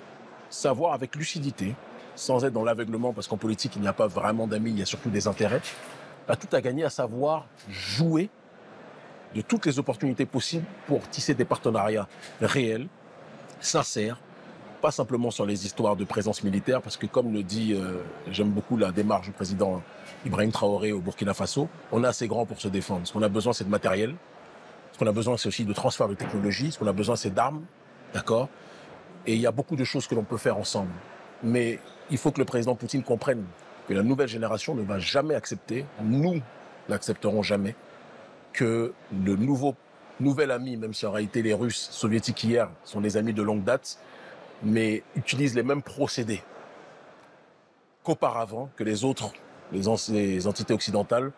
savoir 0.51 0.95
avec 0.95 1.15
lucidité 1.15 1.75
sans 2.17 2.45
être 2.45 2.53
dans 2.53 2.65
l'aveuglement, 2.65 3.13
parce 3.13 3.29
qu'en 3.29 3.37
politique, 3.37 3.77
il 3.77 3.83
n'y 3.83 3.89
a 3.89 3.93
pas 3.93 4.07
vraiment 4.07 4.47
d'amis, 4.47 4.71
il 4.71 4.79
y 4.79 4.83
a 4.83 4.87
surtout 4.87 5.11
des 5.11 5.27
intérêts, 5.27 5.61
a 6.29 6.37
tout 6.37 6.49
à 6.53 6.61
gagner 6.61 6.85
à 6.85 6.91
savoir 6.91 7.47
jouer 7.69 8.31
de 9.35 9.41
toutes 9.41 9.67
les 9.67 9.79
opportunités 9.79 10.27
possibles 10.27 10.67
pour 10.87 11.09
tisser 11.09 11.35
des 11.35 11.45
partenariats 11.45 12.09
réels, 12.41 12.87
sincères, 13.61 14.19
pas 14.81 14.91
simplement 14.91 15.31
sur 15.31 15.47
les 15.47 15.65
histoires 15.65 15.97
de 15.97 16.05
présence 16.05 16.45
militaire, 16.45 16.83
parce 16.83 16.97
que 16.97 17.07
comme 17.07 17.33
le 17.33 17.43
dit, 17.43 17.73
euh, 17.73 18.03
j'aime 18.31 18.51
beaucoup 18.51 18.77
la 18.77 18.93
démarche 18.93 19.27
du 19.27 19.33
président 19.33 19.83
Ibrahim 20.27 20.53
Traoré 20.53 20.93
au 20.93 21.01
Burkina 21.01 21.33
Faso, 21.33 21.69
on 21.91 22.05
est 22.05 22.07
assez 22.07 22.29
grand 22.29 22.45
pour 22.45 22.61
se 22.61 22.69
défendre. 22.69 23.07
Ce 23.07 23.13
qu'on 23.13 23.23
a 23.23 23.29
besoin, 23.29 23.53
c'est 23.53 23.65
de 23.65 23.71
matériel. 23.71 24.15
Ce 24.93 24.99
qu'on 24.99 25.07
a 25.07 25.13
besoin, 25.13 25.37
c'est 25.37 25.49
aussi 25.49 25.65
de 25.65 25.73
transfert 25.73 26.07
de 26.07 26.15
technologie. 26.15 26.71
Ce 26.71 26.79
qu'on 26.79 26.87
a 26.87 26.93
besoin, 26.93 27.17
c'est 27.17 27.33
d'armes. 27.33 27.65
D'accord? 28.13 28.49
Et 29.27 29.35
il 29.35 29.41
y 29.41 29.47
a 29.47 29.51
beaucoup 29.51 29.75
de 29.75 29.85
choses 29.85 30.07
que 30.07 30.15
l'on 30.15 30.23
peut 30.23 30.37
faire 30.37 30.59
ensemble. 30.59 30.93
Mais 31.43 31.81
il 32.11 32.19
faut 32.19 32.31
que 32.31 32.39
le 32.39 32.45
président 32.45 32.75
Poutine 32.75 33.03
comprenne 33.03 33.45
que 33.89 33.95
la 33.95 34.03
nouvelle 34.03 34.29
génération 34.29 34.75
ne 34.75 34.83
va 34.83 34.99
jamais 34.99 35.35
accepter, 35.35 35.87
nous 36.03 36.41
n'accepterons 36.89 37.43
jamais, 37.43 37.75
que 38.55 38.95
le 39.13 39.37
nouveau, 39.37 39.75
nouvel 40.21 40.51
ami, 40.51 40.79
même 40.79 40.95
si 40.95 41.05
en 41.05 41.13
réalité 41.13 41.43
les 41.43 41.53
Russes 41.53 41.89
soviétiques 41.91 42.43
hier 42.45 42.71
sont 42.85 43.03
des 43.03 43.19
amis 43.19 43.35
de 43.35 43.43
longue 43.43 43.65
date, 43.65 43.99
mais 44.63 45.03
utilisent 45.17 45.55
les 45.55 45.63
mêmes 45.63 45.83
procédés 45.83 46.43
qu'auparavant, 48.05 48.71
que 48.77 48.85
les 48.85 49.05
autres, 49.05 49.33
les, 49.73 50.47
entités 50.47 50.73
occidentales, 50.73 51.33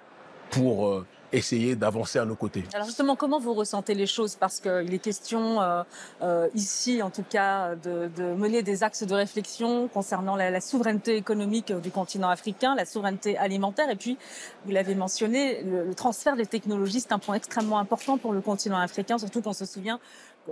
pour 0.50 0.88
euh, 0.88 1.06
essayer 1.32 1.76
d'avancer 1.76 2.18
à 2.18 2.24
nos 2.24 2.34
côtés. 2.34 2.64
Alors 2.72 2.86
justement, 2.86 3.16
comment 3.16 3.38
vous 3.38 3.54
ressentez 3.54 3.94
les 3.94 4.06
choses? 4.06 4.36
Parce 4.36 4.60
qu'il 4.60 4.92
est 4.92 4.98
question 4.98 5.60
euh, 5.60 5.82
euh, 6.22 6.48
ici, 6.54 7.02
en 7.02 7.10
tout 7.10 7.24
cas, 7.28 7.74
de, 7.74 8.08
mener 8.34 8.62
des 8.62 8.82
axes 8.82 9.04
de 9.04 9.14
réflexion 9.14 9.88
concernant 9.88 10.36
la, 10.36 10.60
souveraineté 10.60 11.16
économique 11.16 11.72
du 11.72 11.90
continent 11.90 12.28
africain, 12.28 12.74
la 12.74 12.84
souveraineté 12.84 13.36
alimentaire, 13.36 13.90
et 13.90 13.96
puis, 13.96 14.18
vous 14.64 14.72
l'avez 14.72 14.94
mentionné, 14.94 15.62
le, 15.62 15.94
transfert 15.94 16.36
des 16.36 16.46
technologies, 16.46 17.00
c'est 17.00 17.12
un 17.12 17.18
point 17.18 17.34
extrêmement 17.34 17.78
important 17.78 18.18
pour 18.18 18.32
le 18.32 18.40
continent 18.40 18.78
africain, 18.78 19.18
surtout 19.18 19.42
qu'on 19.42 19.52
se 19.52 19.66
souvient 19.66 20.00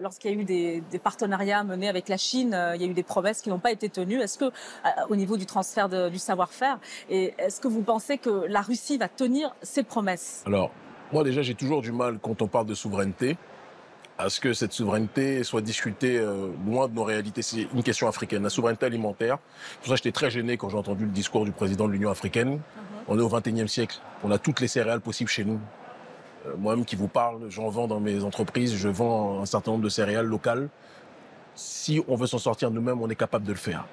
lorsqu'il 0.01 0.31
y 0.31 0.35
a 0.35 0.37
eu 0.37 0.45
des, 0.45 0.83
partenariats 1.03 1.65
menés 1.65 1.89
avec 1.89 2.09
la 2.09 2.17
Chine, 2.17 2.55
euh, 2.55 2.77
il 2.77 2.83
y 2.83 2.85
a 2.85 2.89
eu 2.89 2.95
des 2.95 3.03
promesses 3.03 3.41
qui 3.41 3.49
n'ont 3.49 3.59
pas 3.59 3.73
été 3.73 3.89
tenues. 3.89 4.21
Est-ce 4.21 4.39
que, 4.39 4.51
au 5.09 5.17
niveau 5.17 5.37
du 5.37 5.47
transfert 5.47 5.89
du 6.11 6.19
savoir-faire, 6.19 6.79
et 7.11 7.35
est-ce 7.39 7.61
que 7.61 7.69
vous 7.69 7.83
pensez 7.83 8.19
que 8.19 8.47
la 8.49 8.61
Russie 8.61 8.99
va 8.99 9.09
tenir 9.09 9.55
ses 9.63 9.83
promesses? 9.83 10.43
Alors, 10.47 10.71
moi, 11.13 11.25
déjà, 11.25 11.43
j'ai 11.43 11.55
toujours 11.55 11.83
du 11.83 11.93
mal, 11.93 12.19
quand 12.21 12.43
on 12.43 12.49
parle 12.49 12.67
de 12.67 12.75
souveraineté, 12.75 13.37
à 14.19 14.31
ce 14.31 14.41
que 14.41 14.53
cette 14.53 14.73
souveraineté 14.73 15.43
soit 15.43 15.61
discutée 15.61 16.19
euh, 16.19 16.49
loin 16.67 16.89
de 16.89 16.95
nos 16.95 17.05
réalités. 17.05 17.43
C'est 17.43 17.67
une 17.75 17.83
question 17.83 18.07
africaine, 18.09 18.43
la 18.43 18.51
souveraineté 18.51 18.87
alimentaire. 18.87 19.39
Pour 19.81 19.89
ça, 19.89 19.97
j'étais 19.97 20.13
très 20.13 20.31
gêné 20.31 20.57
quand 20.57 20.69
j'ai 20.69 20.77
entendu 20.77 21.05
le 21.05 21.11
discours 21.11 21.45
du 21.45 21.53
président 21.53 21.89
de 21.89 21.93
l'Union 21.93 22.11
africaine. 22.11 22.55
Uh-huh. 22.57 23.05
On 23.09 23.19
est 23.19 23.23
au 23.23 23.29
XXIe 23.29 23.69
siècle. 23.69 23.99
On 24.23 24.31
a 24.31 24.39
toutes 24.39 24.61
les 24.61 24.69
céréales 24.69 25.01
possibles 25.01 25.31
chez 25.31 25.45
nous. 25.45 25.59
Euh, 26.47 26.55
moi-même 26.59 26.85
qui 26.85 26.97
vous 26.97 27.09
parle, 27.09 27.49
j'en 27.49 27.69
vends 27.69 27.87
dans 27.87 28.01
mes 28.01 28.23
entreprises, 28.25 28.75
je 28.75 28.89
vends 28.89 29.41
un 29.41 29.47
certain 29.47 29.73
nombre 29.73 29.85
de 29.85 29.89
céréales 29.89 30.27
locales. 30.27 30.69
Si 31.55 32.03
on 32.09 32.17
veut 32.17 32.27
s'en 32.27 32.39
sortir 32.39 32.71
nous-mêmes, 32.71 33.01
on 33.01 33.09
est 33.09 33.17
capable 33.17 33.45
de 33.45 33.53
le 33.53 33.59
faire. 33.59 33.87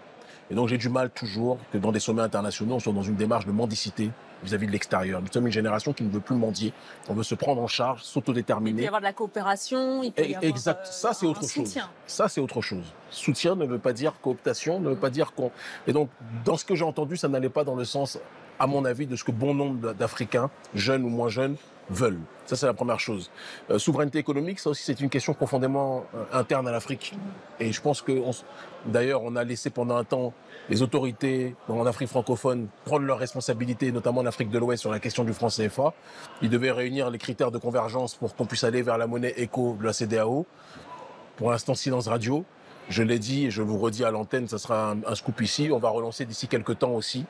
Et 0.49 0.53
donc 0.53 0.67
j'ai 0.67 0.77
du 0.77 0.89
mal 0.89 1.09
toujours 1.09 1.57
que 1.71 1.77
dans 1.77 1.91
des 1.91 1.99
sommets 1.99 2.23
internationaux, 2.23 2.75
on 2.75 2.79
soit 2.79 2.91
dans 2.91 3.03
une 3.03 3.15
démarche 3.15 3.45
de 3.45 3.51
mendicité 3.53 4.11
vis-à-vis 4.43 4.67
de 4.67 4.71
l'extérieur. 4.71 5.21
Nous 5.21 5.31
sommes 5.31 5.45
une 5.45 5.53
génération 5.53 5.93
qui 5.93 6.03
ne 6.03 6.09
veut 6.09 6.19
plus 6.19 6.35
mendier. 6.35 6.73
On 7.07 7.13
veut 7.13 7.23
se 7.23 7.35
prendre 7.35 7.61
en 7.61 7.67
charge, 7.67 8.03
s'autodéterminer. 8.03 8.71
Il 8.71 8.75
peut 8.77 8.83
y 8.83 8.87
avoir 8.87 9.01
de 9.01 9.05
la 9.05 9.13
coopération. 9.13 10.03
Il 10.03 10.11
peut 10.11 10.23
y 10.23 10.35
avoir, 10.35 10.43
exact. 10.43 10.81
Euh, 10.81 10.91
ça, 10.91 11.13
c'est 11.13 11.25
autre 11.25 11.41
chose. 11.41 11.51
Soutien. 11.51 11.89
Ça, 12.05 12.27
c'est 12.27 12.41
autre 12.41 12.61
chose. 12.61 12.93
Soutien 13.11 13.55
ne 13.55 13.65
veut 13.65 13.79
pas 13.79 13.93
dire 13.93 14.19
cooptation, 14.21 14.79
ne 14.79 14.89
veut 14.89 14.95
pas 14.95 15.09
dire 15.09 15.33
qu'on. 15.33 15.51
Et 15.87 15.93
donc, 15.93 16.09
dans 16.43 16.57
ce 16.57 16.65
que 16.65 16.75
j'ai 16.75 16.83
entendu, 16.83 17.15
ça 17.15 17.27
n'allait 17.27 17.49
pas 17.49 17.63
dans 17.63 17.75
le 17.75 17.85
sens, 17.85 18.19
à 18.59 18.67
mon 18.67 18.83
avis, 18.83 19.05
de 19.05 19.15
ce 19.15 19.23
que 19.23 19.31
bon 19.31 19.53
nombre 19.53 19.93
d'Africains, 19.93 20.49
jeunes 20.73 21.03
ou 21.03 21.09
moins 21.09 21.29
jeunes, 21.29 21.55
veulent. 21.89 22.19
Ça, 22.45 22.55
c'est 22.55 22.65
la 22.65 22.73
première 22.73 22.99
chose. 22.99 23.31
Euh, 23.69 23.79
souveraineté 23.79 24.19
économique, 24.19 24.59
ça 24.59 24.69
aussi, 24.69 24.83
c'est 24.83 24.99
une 24.99 25.09
question 25.09 25.33
profondément 25.33 26.05
euh, 26.15 26.23
interne 26.33 26.67
à 26.67 26.71
l'Afrique. 26.71 27.13
Et 27.59 27.71
je 27.71 27.81
pense 27.81 28.01
que, 28.01 28.21
d'ailleurs, 28.85 29.21
on 29.23 29.35
a 29.35 29.43
laissé 29.43 29.69
pendant 29.69 29.95
un 29.95 30.03
temps 30.03 30.33
les 30.69 30.81
autorités 30.81 31.55
en 31.69 31.85
Afrique 31.85 32.09
francophone 32.09 32.67
prendre 32.85 33.05
leurs 33.05 33.19
responsabilités, 33.19 33.91
notamment 33.91 34.21
en 34.21 34.25
Afrique 34.25 34.49
de 34.49 34.59
l'Ouest, 34.59 34.81
sur 34.81 34.91
la 34.91 34.99
question 34.99 35.23
du 35.23 35.33
franc 35.33 35.47
CFA. 35.47 35.93
Ils 36.41 36.49
devaient 36.49 36.71
réunir 36.71 37.09
les 37.09 37.17
critères 37.17 37.51
de 37.51 37.57
convergence 37.57 38.15
pour 38.15 38.35
qu'on 38.35 38.45
puisse 38.45 38.63
aller 38.63 38.81
vers 38.81 38.97
la 38.97 39.07
monnaie 39.07 39.33
éco 39.37 39.77
de 39.79 39.85
la 39.85 39.93
CDAO. 39.93 40.45
Pour 41.37 41.51
l'instant, 41.51 41.73
silence 41.75 42.07
radio. 42.07 42.43
Je 42.89 43.03
l'ai 43.03 43.19
dit 43.19 43.45
et 43.45 43.51
je 43.51 43.61
vous 43.61 43.77
redis 43.77 44.03
à 44.03 44.11
l'antenne, 44.11 44.47
ça 44.47 44.57
sera 44.57 44.91
un, 44.91 44.97
un 45.05 45.15
scoop 45.15 45.39
ici. 45.41 45.69
On 45.71 45.77
va 45.77 45.89
relancer 45.89 46.25
d'ici 46.25 46.47
quelques 46.47 46.79
temps 46.79 46.91
aussi 46.91 47.25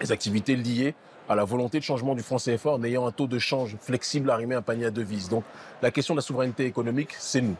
les 0.00 0.12
activités 0.12 0.56
liées 0.56 0.94
à 1.28 1.34
la 1.34 1.44
volonté 1.44 1.78
de 1.78 1.84
changement 1.84 2.14
du 2.14 2.22
franc 2.22 2.36
CFA 2.36 2.70
en 2.70 2.82
ayant 2.84 3.06
un 3.06 3.12
taux 3.12 3.26
de 3.26 3.38
change 3.38 3.76
flexible 3.80 4.30
arrimé 4.30 4.54
à 4.54 4.58
un 4.58 4.62
panier 4.62 4.86
à 4.86 4.90
devises. 4.90 5.28
Donc 5.28 5.44
la 5.82 5.90
question 5.90 6.14
de 6.14 6.18
la 6.18 6.22
souveraineté 6.22 6.66
économique, 6.66 7.10
c'est 7.18 7.40
nous. 7.40 7.56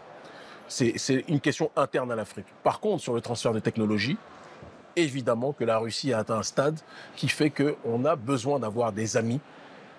C'est 0.66 1.24
une 1.28 1.40
question 1.40 1.70
interne 1.76 2.10
à 2.10 2.16
l'Afrique. 2.16 2.46
Par 2.62 2.80
contre, 2.80 3.02
sur 3.02 3.12
le 3.14 3.20
transfert 3.20 3.52
de 3.52 3.60
technologie, 3.60 4.16
évidemment 4.96 5.52
que 5.52 5.64
la 5.64 5.78
Russie 5.78 6.12
a 6.12 6.18
atteint 6.18 6.38
un 6.38 6.42
stade 6.42 6.78
qui 7.16 7.28
fait 7.28 7.50
qu'on 7.50 8.04
a 8.04 8.16
besoin 8.16 8.58
d'avoir 8.58 8.92
des 8.92 9.16
amis 9.16 9.40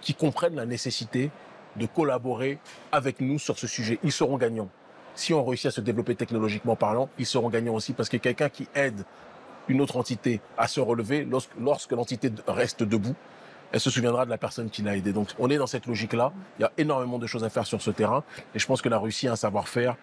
qui 0.01 0.13
comprennent 0.13 0.55
la 0.55 0.65
nécessité 0.65 1.31
de 1.75 1.85
collaborer 1.85 2.59
avec 2.91 3.19
nous 3.21 3.37
sur 3.37 3.59
ce 3.59 3.67
sujet. 3.67 3.99
Ils 4.03 4.11
seront 4.11 4.37
gagnants. 4.37 4.69
Si 5.13 5.33
on 5.33 5.43
réussit 5.45 5.67
à 5.67 5.71
se 5.71 5.81
développer 5.81 6.15
technologiquement 6.15 6.75
parlant, 6.75 7.09
ils 7.17 7.25
seront 7.25 7.49
gagnants 7.49 7.75
aussi 7.75 7.93
parce 7.93 8.09
que 8.09 8.17
quelqu'un 8.17 8.49
qui 8.49 8.67
aide 8.75 9.03
une 9.67 9.81
autre 9.81 9.97
entité 9.97 10.41
à 10.57 10.67
se 10.67 10.79
relever 10.79 11.25
lorsque, 11.25 11.51
lorsque 11.59 11.91
l'entité 11.91 12.31
reste 12.47 12.83
debout, 12.83 13.15
elle 13.71 13.79
se 13.79 13.89
souviendra 13.89 14.25
de 14.25 14.29
la 14.29 14.37
personne 14.37 14.69
qui 14.69 14.81
l'a 14.81 14.95
aidé. 14.95 15.13
Donc 15.13 15.29
on 15.39 15.49
est 15.49 15.57
dans 15.57 15.67
cette 15.67 15.85
logique-là. 15.85 16.31
Il 16.59 16.63
y 16.63 16.65
a 16.65 16.71
énormément 16.77 17.17
de 17.17 17.27
choses 17.27 17.43
à 17.43 17.49
faire 17.49 17.65
sur 17.65 17.81
ce 17.81 17.91
terrain. 17.91 18.23
Et 18.53 18.59
je 18.59 18.65
pense 18.65 18.81
que 18.81 18.89
la 18.89 18.97
Russie 18.97 19.27
a 19.27 19.33
un 19.33 19.35
savoir-faire 19.35 19.95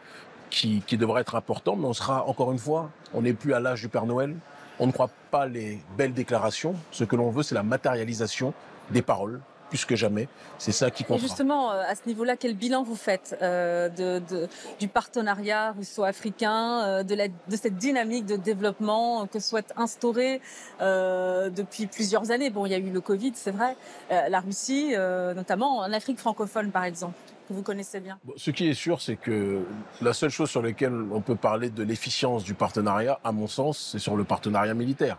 qui, 0.51 0.83
qui 0.87 0.97
devrait 0.97 1.23
être 1.23 1.35
important. 1.35 1.77
Mais 1.77 1.87
on 1.87 1.93
sera, 1.93 2.25
encore 2.27 2.53
une 2.53 2.59
fois, 2.59 2.91
on 3.15 3.23
n'est 3.23 3.33
plus 3.33 3.55
à 3.55 3.61
l'âge 3.61 3.81
du 3.81 3.89
Père 3.89 4.07
Noël. 4.07 4.37
On 4.79 4.87
ne 4.87 4.93
croit 4.93 5.11
pas 5.31 5.47
les 5.47 5.81
belles 5.97 6.15
déclarations. 6.15 6.75
Ce 6.91 7.05
que 7.05 7.17
l'on 7.17 7.31
veut, 7.31 7.43
c'est 7.43 7.55
la 7.55 7.63
matérialisation 7.63 8.53
des 8.91 9.03
paroles 9.03 9.41
plus 9.73 9.87
que 9.87 9.97
jamais. 9.97 10.29
C'est 10.59 10.71
ça 10.71 10.91
qui 10.91 11.03
compte. 11.03 11.19
Justement, 11.19 11.73
euh, 11.73 11.83
à 11.89 11.95
ce 11.95 12.03
niveau-là, 12.07 12.37
quel 12.37 12.55
bilan 12.55 12.83
vous 12.83 12.95
faites 12.95 13.39
euh, 13.41 13.89
de, 13.89 14.47
du 14.79 14.87
partenariat 14.87 15.73
russo-africain, 15.73 16.83
euh, 16.83 17.03
de, 17.03 17.15
de 17.15 17.57
cette 17.57 17.79
dynamique 17.79 18.27
de 18.27 18.37
développement 18.37 19.27
que 19.27 19.41
souhaite 19.41 19.73
instaurer 19.79 20.43
depuis 20.79 21.87
plusieurs 21.87 22.31
années? 22.31 22.51
Bon, 22.51 22.67
il 22.67 22.73
y 22.73 22.75
a 22.75 22.79
eu 22.79 22.91
le 22.91 23.01
Covid, 23.01 23.33
c'est 23.35 23.51
vrai. 23.51 23.77
la 24.11 24.41
Russie, 24.41 24.95
notamment 25.35 25.79
en 25.79 25.93
Afrique 25.93 26.19
francophone, 26.19 26.71
par 26.71 26.85
exemple. 26.85 27.15
que 27.49 27.55
vous 27.55 27.63
connaissez 27.63 28.01
bien 28.01 28.19
Ce 28.37 28.51
qui 28.51 28.69
est 28.69 28.75
sûr, 28.75 29.01
c'est 29.01 29.17
que 29.17 29.63
la 30.03 30.13
seule 30.13 30.31
chose 30.31 30.51
sur 30.51 30.61
laquelle 30.61 31.07
on 31.13 31.23
peut 31.23 31.37
parler 31.37 31.71
de 31.71 31.83
l'efficience 31.83 32.45
du 32.45 32.53
partenariat, 32.53 33.19
à 33.25 33.33
mon 33.33 33.47
sens, 33.47 33.89
c'est 33.93 33.99
sur 33.99 34.17
le 34.17 34.25
partenariat 34.25 34.75
militaire. 34.75 35.17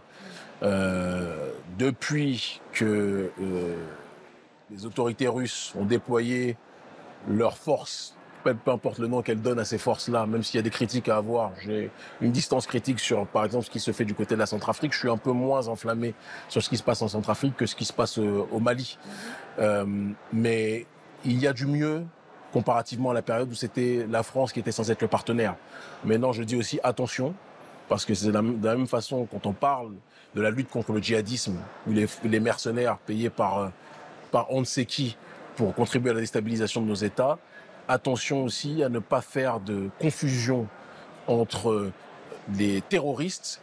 Euh, 0.63 1.49
depuis 1.77 2.61
que 2.71 3.29
euh, 3.41 3.75
les 4.73 4.85
autorités 4.85 5.27
russes 5.27 5.73
ont 5.77 5.85
déployé 5.85 6.57
leurs 7.27 7.57
forces 7.57 8.15
peu 8.43 8.71
importe 8.71 8.99
le 8.99 9.07
nom 9.07 9.21
qu'elle 9.21 9.41
donne 9.41 9.59
à 9.59 9.65
ces 9.65 9.77
forces-là, 9.77 10.25
même 10.25 10.43
s'il 10.43 10.57
y 10.57 10.59
a 10.59 10.63
des 10.63 10.69
critiques 10.69 11.09
à 11.09 11.17
avoir, 11.17 11.51
j'ai 11.61 11.89
une 12.21 12.31
distance 12.31 12.67
critique 12.67 12.99
sur, 12.99 13.25
par 13.27 13.45
exemple, 13.45 13.65
ce 13.65 13.69
qui 13.69 13.79
se 13.79 13.91
fait 13.91 14.05
du 14.05 14.13
côté 14.13 14.35
de 14.35 14.39
la 14.39 14.45
Centrafrique. 14.45 14.93
Je 14.93 14.99
suis 14.99 15.09
un 15.09 15.17
peu 15.17 15.31
moins 15.31 15.67
enflammé 15.67 16.13
sur 16.49 16.61
ce 16.61 16.69
qui 16.69 16.77
se 16.77 16.83
passe 16.83 17.01
en 17.01 17.07
Centrafrique 17.07 17.55
que 17.55 17.65
ce 17.65 17.75
qui 17.75 17.85
se 17.85 17.93
passe 17.93 18.19
euh, 18.19 18.45
au 18.51 18.59
Mali. 18.59 18.97
Euh, 19.59 19.85
mais 20.31 20.85
il 21.25 21.39
y 21.39 21.47
a 21.47 21.53
du 21.53 21.65
mieux 21.65 22.03
comparativement 22.51 23.11
à 23.11 23.13
la 23.13 23.21
période 23.21 23.49
où 23.49 23.55
c'était 23.55 24.05
la 24.09 24.23
France 24.23 24.53
qui 24.53 24.59
était 24.59 24.71
censée 24.71 24.91
être 24.91 25.01
le 25.01 25.07
partenaire. 25.07 25.55
Maintenant, 26.03 26.33
je 26.33 26.43
dis 26.43 26.55
aussi 26.55 26.79
attention, 26.83 27.33
parce 27.89 28.05
que 28.05 28.13
c'est 28.13 28.27
de 28.27 28.33
la 28.33 28.41
même 28.41 28.87
façon 28.87 29.25
quand 29.31 29.45
on 29.45 29.53
parle 29.53 29.93
de 30.35 30.41
la 30.41 30.49
lutte 30.49 30.69
contre 30.69 30.91
le 30.91 31.01
djihadisme, 31.01 31.57
où 31.87 31.93
les, 31.93 32.07
les 32.23 32.39
mercenaires 32.39 32.97
payés 32.97 33.29
par, 33.29 33.57
euh, 33.57 33.69
par 34.33 34.51
on 34.51 34.61
ne 34.61 34.65
sait 34.65 34.85
qui 34.85 35.15
pour 35.55 35.75
contribuer 35.75 36.09
à 36.09 36.13
la 36.15 36.19
déstabilisation 36.19 36.81
de 36.81 36.87
nos 36.87 36.95
États, 36.95 37.37
attention 37.87 38.43
aussi 38.43 38.83
à 38.83 38.89
ne 38.89 38.97
pas 38.97 39.21
faire 39.21 39.59
de 39.59 39.89
confusion 39.99 40.67
entre 41.27 41.91
les 42.57 42.81
terroristes 42.81 43.61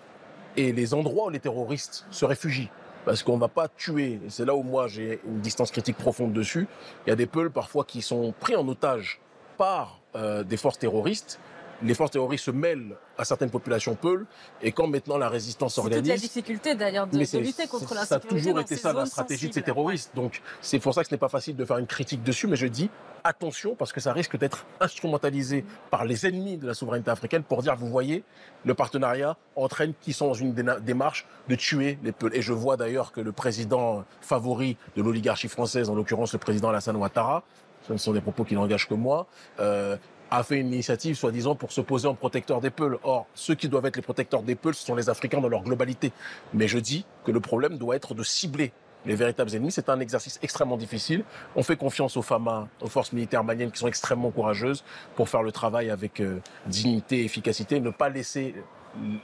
et 0.57 0.73
les 0.73 0.95
endroits 0.95 1.27
où 1.27 1.31
les 1.31 1.41
terroristes 1.41 2.07
se 2.13 2.25
réfugient. 2.25 2.71
Parce 3.05 3.25
qu'on 3.25 3.35
ne 3.35 3.41
va 3.41 3.49
pas 3.49 3.67
tuer, 3.67 4.21
c'est 4.29 4.45
là 4.45 4.55
où 4.55 4.63
moi 4.63 4.87
j'ai 4.87 5.21
une 5.27 5.41
distance 5.41 5.73
critique 5.73 5.97
profonde 5.97 6.33
dessus, 6.33 6.69
il 7.07 7.11
y 7.11 7.13
a 7.13 7.17
des 7.17 7.27
peuls 7.27 7.51
parfois 7.51 7.85
qui 7.85 8.01
sont 8.01 8.33
pris 8.39 8.55
en 8.55 8.67
otage 8.69 9.21
par 9.57 9.99
euh, 10.15 10.45
des 10.45 10.57
forces 10.57 10.79
terroristes 10.79 11.41
les 11.83 11.95
forces 11.95 12.11
terroristes 12.11 12.45
se 12.45 12.51
mêlent 12.51 12.97
à 13.17 13.25
certaines 13.25 13.51
populations 13.51 13.95
peules, 13.95 14.27
et 14.63 14.73
quand 14.73 14.87
maintenant 14.87 15.19
la 15.19 15.29
résistance 15.29 15.75
s'organise... 15.75 16.05
C'est 16.05 16.13
la 16.13 16.19
difficulté 16.19 16.75
d'ailleurs 16.75 17.07
de, 17.07 17.19
lutter 17.19 17.67
contre 17.67 17.95
l'insécurité. 17.95 18.07
Ça 18.07 18.15
a 18.17 18.21
toujours 18.21 18.61
été 18.61 18.77
ça 18.77 18.93
la 18.93 19.07
stratégie 19.07 19.49
de 19.49 19.55
ces 19.55 19.63
terroristes. 19.63 20.13
Donc 20.15 20.43
c'est 20.61 20.79
pour 20.79 20.95
ça 20.95 21.03
que 21.03 21.09
ce 21.09 21.15
n'est 21.15 21.19
pas 21.19 21.29
facile 21.29 21.57
de 21.57 21.65
faire 21.65 21.79
une 21.79 21.87
critique 21.87 22.23
dessus, 22.23 22.47
mais 22.47 22.57
je 22.57 22.67
dis 22.67 22.91
attention 23.25 23.75
parce 23.75 23.93
que 23.93 24.01
ça 24.01 24.13
risque 24.13 24.39
d'être 24.39 24.65
instrumentalisé 24.81 25.65
par 25.91 26.05
les 26.05 26.27
ennemis 26.27 26.57
de 26.57 26.67
la 26.67 26.75
souveraineté 26.75 27.11
africaine 27.11 27.43
pour 27.43 27.63
dire, 27.63 27.77
vous 27.77 27.89
voyez, 27.89 28.25
le 28.65 28.75
partenariat 28.75 29.37
entraîne 29.57 29.93
qui 30.01 30.13
sont 30.13 30.29
dans 30.29 30.35
une 30.35 30.53
démarche 30.53 31.27
de 31.49 31.55
tuer 31.55 31.99
les 32.03 32.13
peuples. 32.13 32.37
Et 32.37 32.43
je 32.43 32.53
vois 32.53 32.77
d'ailleurs 32.77 33.13
que 33.13 33.21
le 33.21 33.33
président 33.33 34.05
favori 34.21 34.77
de 34.97 35.03
l'oligarchie 35.03 35.49
française, 35.49 35.91
en 35.91 35.95
l'occurrence 35.95 36.33
le 36.33 36.39
président 36.39 36.71
Alassane 36.71 36.97
Ouattara, 36.97 37.43
ce 37.87 37.93
ne 37.93 37.99
sont 37.99 38.13
des 38.13 38.21
propos 38.21 38.45
qui 38.45 38.55
n'engagent 38.55 38.89
que 38.89 38.95
moi, 38.95 39.27
euh, 39.59 39.97
a 40.31 40.43
fait 40.43 40.59
une 40.59 40.73
initiative, 40.73 41.17
soi-disant, 41.17 41.55
pour 41.55 41.73
se 41.73 41.81
poser 41.81 42.07
en 42.09 42.15
protecteur 42.15 42.61
des 42.61 42.71
Peuls. 42.71 42.99
Or, 43.03 43.27
ceux 43.35 43.55
qui 43.55 43.69
doivent 43.69 43.87
être 43.87 43.97
les 43.97 44.03
protecteurs 44.03 44.43
des 44.43 44.57
ce 44.63 44.73
sont 44.73 44.95
les 44.95 45.09
Africains 45.11 45.41
dans 45.41 45.49
leur 45.49 45.63
globalité. 45.63 46.13
Mais 46.55 46.69
je 46.69 46.79
dis 46.79 47.05
que 47.25 47.33
le 47.33 47.41
problème 47.41 47.79
doit 47.79 47.97
être 47.97 48.15
de 48.15 48.23
cibler 48.23 48.73
les 49.07 49.15
véritables 49.15 49.55
ennemis. 49.55 49.73
C'est 49.73 49.89
un 49.89 49.99
exercice 50.01 50.39
extrêmement 50.43 50.77
difficile. 50.77 51.25
On 51.57 51.63
fait 51.63 51.77
confiance 51.77 52.17
aux 52.17 52.23
FAMA, 52.23 52.69
aux 52.81 52.89
forces 52.89 53.13
militaires 53.13 53.45
maliennes 53.45 53.71
qui 53.71 53.79
sont 53.79 53.89
extrêmement 53.89 54.31
courageuses 54.31 54.85
pour 55.17 55.29
faire 55.29 55.43
le 55.43 55.53
travail 55.53 55.91
avec 55.91 56.21
euh, 56.21 56.41
dignité 56.67 57.21
et 57.21 57.25
efficacité, 57.25 57.81
ne 57.81 57.91
pas 57.91 58.09
laisser 58.09 58.55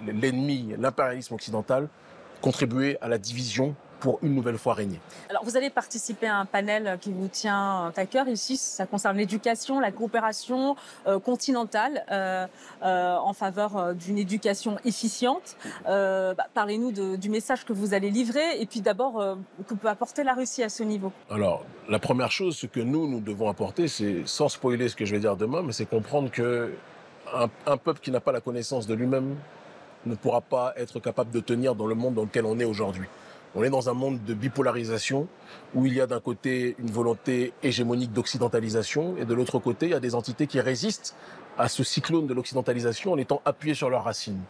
l'ennemi, 0.06 0.74
l'impérialisme 0.78 1.34
occidental, 1.34 1.88
contribuer 2.40 2.98
à 3.00 3.08
la 3.08 3.18
division 3.18 3.74
pour 4.00 4.18
une 4.22 4.34
nouvelle 4.34 4.58
fois 4.58 4.74
régner. 4.74 5.00
Alors, 5.30 5.44
vous 5.44 5.56
allez 5.56 5.70
participer 5.70 6.26
à 6.26 6.38
un 6.38 6.44
panel 6.44 6.98
qui 7.00 7.12
vous 7.12 7.28
tient 7.28 7.92
à 7.96 8.06
cœur 8.06 8.28
ici. 8.28 8.56
Ça 8.56 8.86
concerne 8.86 9.16
l'éducation, 9.16 9.80
la 9.80 9.92
coopération 9.92 10.76
euh, 11.06 11.18
continentale 11.18 12.04
euh, 12.10 12.46
euh, 12.82 13.16
en 13.16 13.32
faveur 13.32 13.94
d'une 13.94 14.18
éducation 14.18 14.76
efficiente. 14.84 15.56
Bah, 15.84 16.34
parlez-nous 16.54 17.16
du 17.16 17.28
message 17.30 17.64
que 17.64 17.72
vous 17.72 17.94
allez 17.94 18.10
livrer 18.10 18.60
et 18.60 18.66
puis 18.66 18.80
d'abord, 18.80 19.36
que 19.66 19.74
peut 19.74 19.88
apporter 19.88 20.24
la 20.24 20.34
Russie 20.34 20.62
à 20.62 20.68
ce 20.68 20.82
niveau 20.82 21.12
Alors, 21.30 21.64
la 21.88 21.98
première 21.98 22.30
chose, 22.30 22.56
ce 22.56 22.66
que 22.66 22.80
nous, 22.80 23.08
nous 23.08 23.20
devons 23.20 23.48
apporter, 23.48 23.88
c'est, 23.88 24.22
sans 24.26 24.48
spoiler 24.48 24.88
ce 24.88 24.96
que 24.96 25.04
je 25.04 25.14
vais 25.14 25.20
dire 25.20 25.36
demain, 25.36 25.62
mais 25.62 25.72
c'est 25.72 25.86
comprendre 25.86 26.30
que 26.30 26.72
un 27.66 27.76
peuple 27.76 28.00
qui 28.00 28.10
n'a 28.10 28.20
pas 28.20 28.32
la 28.32 28.40
connaissance 28.40 28.86
de 28.86 28.94
lui-même 28.94 29.36
ne 30.06 30.14
pourra 30.14 30.40
pas 30.40 30.72
être 30.76 31.00
capable 31.00 31.30
de 31.30 31.40
tenir 31.40 31.74
dans 31.74 31.86
le 31.86 31.94
monde 31.94 32.14
dans 32.14 32.22
lequel 32.22 32.46
on 32.46 32.58
est 32.58 32.64
aujourd'hui. 32.64 33.06
On 33.58 33.62
est 33.62 33.70
dans 33.70 33.88
un 33.88 33.94
monde 33.94 34.22
de 34.22 34.34
bipolarisation 34.34 35.28
où 35.74 35.86
il 35.86 35.94
y 35.94 36.02
a 36.02 36.06
d'un 36.06 36.20
côté 36.20 36.76
une 36.78 36.90
volonté 36.90 37.54
hégémonique 37.62 38.12
d'occidentalisation 38.12 39.16
et 39.16 39.24
de 39.24 39.32
l'autre 39.32 39.58
côté, 39.58 39.86
il 39.86 39.92
y 39.92 39.94
a 39.94 40.00
des 40.00 40.14
entités 40.14 40.46
qui 40.46 40.60
résistent 40.60 41.16
à 41.56 41.68
ce 41.68 41.82
cyclone 41.82 42.26
de 42.26 42.34
l'occidentalisation 42.34 43.12
en 43.12 43.16
étant 43.16 43.40
appuyées 43.46 43.74
sur 43.74 43.88
leurs 43.88 44.04
racines. 44.04 44.42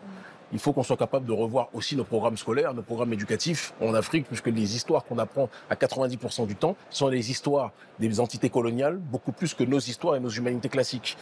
Il 0.53 0.59
faut 0.59 0.73
qu'on 0.73 0.83
soit 0.83 0.97
capable 0.97 1.25
de 1.25 1.33
revoir 1.33 1.69
aussi 1.73 1.95
nos 1.95 2.03
programmes 2.03 2.37
scolaires, 2.37 2.75
nos 2.75 2.83
programmes 2.83 3.12
éducatifs 3.12 3.75
en 3.81 3.95
Afrique, 3.95 4.27
puisque 4.27 4.49
les 4.49 4.75
histoires 4.75 5.05
qu'on 5.05 5.19
apprend 5.19 5.49
à 5.71 5.77
90% 5.77 6.49
du 6.49 6.57
temps 6.57 6.75
sont 6.90 7.07
les 7.07 7.31
histoires 7.31 7.71
des 8.01 8.19
entités 8.19 8.51
coloniales, 8.51 8.97
beaucoup 8.97 9.31
plus 9.31 9.55
que 9.55 9.62
nos 9.62 9.79
histoires 9.79 10.16
et 10.16 10.21
nos 10.21 10.31
humanités 10.31 10.69
classiques. 10.69 11.16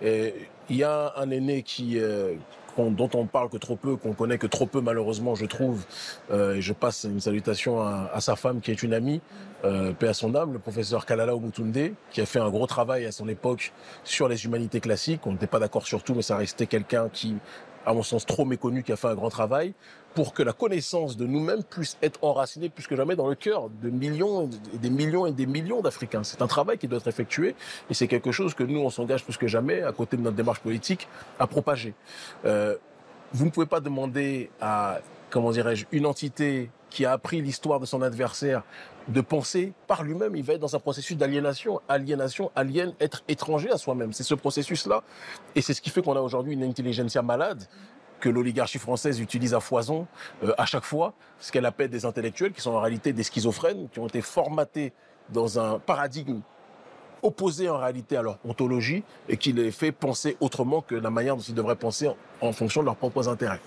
il 0.00 0.46
y 0.70 0.84
a 0.84 1.12
un 1.16 1.30
aîné 1.30 1.62
qui, 1.62 1.98
euh, 1.98 2.34
dont 2.76 3.10
on 3.14 3.26
parle 3.26 3.48
que 3.48 3.56
trop 3.56 3.76
peu, 3.76 3.96
qu'on 3.96 4.12
connaît 4.12 4.38
que 4.38 4.46
trop 4.46 4.66
peu 4.66 4.80
malheureusement, 4.80 5.34
je 5.34 5.46
trouve. 5.46 5.84
Euh, 6.30 6.54
et 6.54 6.60
je 6.60 6.72
passe 6.72 7.04
une 7.04 7.20
salutation 7.20 7.80
à, 7.80 8.20
sa 8.20 8.36
femme 8.36 8.60
qui 8.60 8.70
est 8.70 8.82
une 8.82 8.94
amie, 8.94 9.20
euh, 9.64 9.92
à 10.00 10.14
son 10.14 10.34
âme, 10.34 10.52
le 10.52 10.58
professeur 10.58 11.06
Kalala 11.06 11.34
Omutunde, 11.34 11.92
qui 12.10 12.20
a 12.20 12.26
fait 12.26 12.38
un 12.38 12.50
gros 12.50 12.66
travail 12.66 13.06
à 13.06 13.12
son 13.12 13.28
époque 13.28 13.72
sur 14.04 14.28
les 14.28 14.44
humanités 14.44 14.80
classiques. 14.80 15.26
On 15.26 15.32
n'était 15.32 15.46
pas 15.46 15.58
d'accord 15.58 15.86
sur 15.86 16.02
tout, 16.02 16.14
mais 16.14 16.22
ça 16.22 16.36
restait 16.36 16.66
quelqu'un 16.66 17.08
qui 17.12 17.36
à 17.86 17.94
mon 17.94 18.02
sens 18.02 18.26
trop 18.26 18.44
méconnu, 18.44 18.82
qui 18.82 18.92
a 18.92 18.96
fait 18.96 19.06
un 19.06 19.14
grand 19.14 19.30
travail, 19.30 19.72
pour 20.14 20.34
que 20.34 20.42
la 20.42 20.52
connaissance 20.52 21.16
de 21.16 21.24
nous-mêmes 21.24 21.62
puisse 21.62 21.96
être 22.02 22.18
enracinée 22.22 22.68
plus 22.68 22.86
que 22.86 22.96
jamais 22.96 23.16
dans 23.16 23.28
le 23.28 23.34
cœur 23.34 23.68
de 23.70 23.90
millions 23.90 24.50
et 24.74 24.78
des 24.78 24.90
millions 24.90 25.26
et 25.26 25.32
des 25.32 25.46
millions 25.46 25.82
d'Africains. 25.82 26.24
C'est 26.24 26.42
un 26.42 26.46
travail 26.46 26.78
qui 26.78 26.88
doit 26.88 26.98
être 26.98 27.08
effectué 27.08 27.54
et 27.88 27.94
c'est 27.94 28.08
quelque 28.08 28.32
chose 28.32 28.54
que 28.54 28.64
nous, 28.64 28.80
on 28.80 28.90
s'engage 28.90 29.24
plus 29.24 29.36
que 29.36 29.46
jamais, 29.46 29.82
à 29.82 29.92
côté 29.92 30.16
de 30.16 30.22
notre 30.22 30.36
démarche 30.36 30.60
politique, 30.60 31.06
à 31.38 31.46
propager. 31.46 31.94
Euh, 32.44 32.76
vous 33.32 33.44
ne 33.44 33.50
pouvez 33.50 33.66
pas 33.66 33.80
demander 33.80 34.50
à, 34.60 34.98
comment 35.30 35.52
dirais-je, 35.52 35.86
une 35.92 36.06
entité 36.06 36.70
qui 36.90 37.04
a 37.04 37.12
appris 37.12 37.42
l'histoire 37.42 37.78
de 37.78 37.86
son 37.86 38.02
adversaire 38.02 38.62
de 39.08 39.20
penser 39.20 39.72
par 39.86 40.02
lui-même, 40.02 40.34
il 40.34 40.42
va 40.42 40.54
être 40.54 40.60
dans 40.60 40.74
un 40.74 40.80
processus 40.80 41.16
d'aliénation, 41.16 41.80
aliénation, 41.88 42.50
alien, 42.56 42.92
être 43.00 43.22
étranger 43.28 43.70
à 43.70 43.78
soi-même. 43.78 44.12
C'est 44.12 44.24
ce 44.24 44.34
processus-là. 44.34 45.02
Et 45.54 45.62
c'est 45.62 45.74
ce 45.74 45.80
qui 45.80 45.90
fait 45.90 46.02
qu'on 46.02 46.16
a 46.16 46.20
aujourd'hui 46.20 46.54
une 46.54 46.64
intelligentsia 46.64 47.22
malade 47.22 47.64
que 48.20 48.28
l'oligarchie 48.28 48.78
française 48.78 49.20
utilise 49.20 49.54
à 49.54 49.60
foison 49.60 50.06
euh, 50.42 50.52
à 50.58 50.64
chaque 50.64 50.84
fois, 50.84 51.14
ce 51.38 51.52
qu'elle 51.52 51.66
appelle 51.66 51.90
des 51.90 52.06
intellectuels 52.06 52.52
qui 52.52 52.62
sont 52.62 52.72
en 52.72 52.80
réalité 52.80 53.12
des 53.12 53.22
schizophrènes, 53.22 53.88
qui 53.90 53.98
ont 53.98 54.06
été 54.06 54.22
formatés 54.22 54.92
dans 55.28 55.58
un 55.58 55.78
paradigme 55.78 56.40
opposé 57.22 57.68
en 57.68 57.78
réalité 57.78 58.16
à 58.16 58.22
leur 58.22 58.38
ontologie 58.44 59.02
et 59.28 59.36
qui 59.36 59.52
les 59.52 59.70
fait 59.70 59.92
penser 59.92 60.36
autrement 60.40 60.80
que 60.80 60.94
la 60.94 61.10
manière 61.10 61.36
dont 61.36 61.42
ils 61.42 61.54
devraient 61.54 61.76
penser 61.76 62.08
en 62.40 62.52
fonction 62.52 62.80
de 62.80 62.86
leurs 62.86 62.96
propres 62.96 63.28
intérêts. 63.28 63.60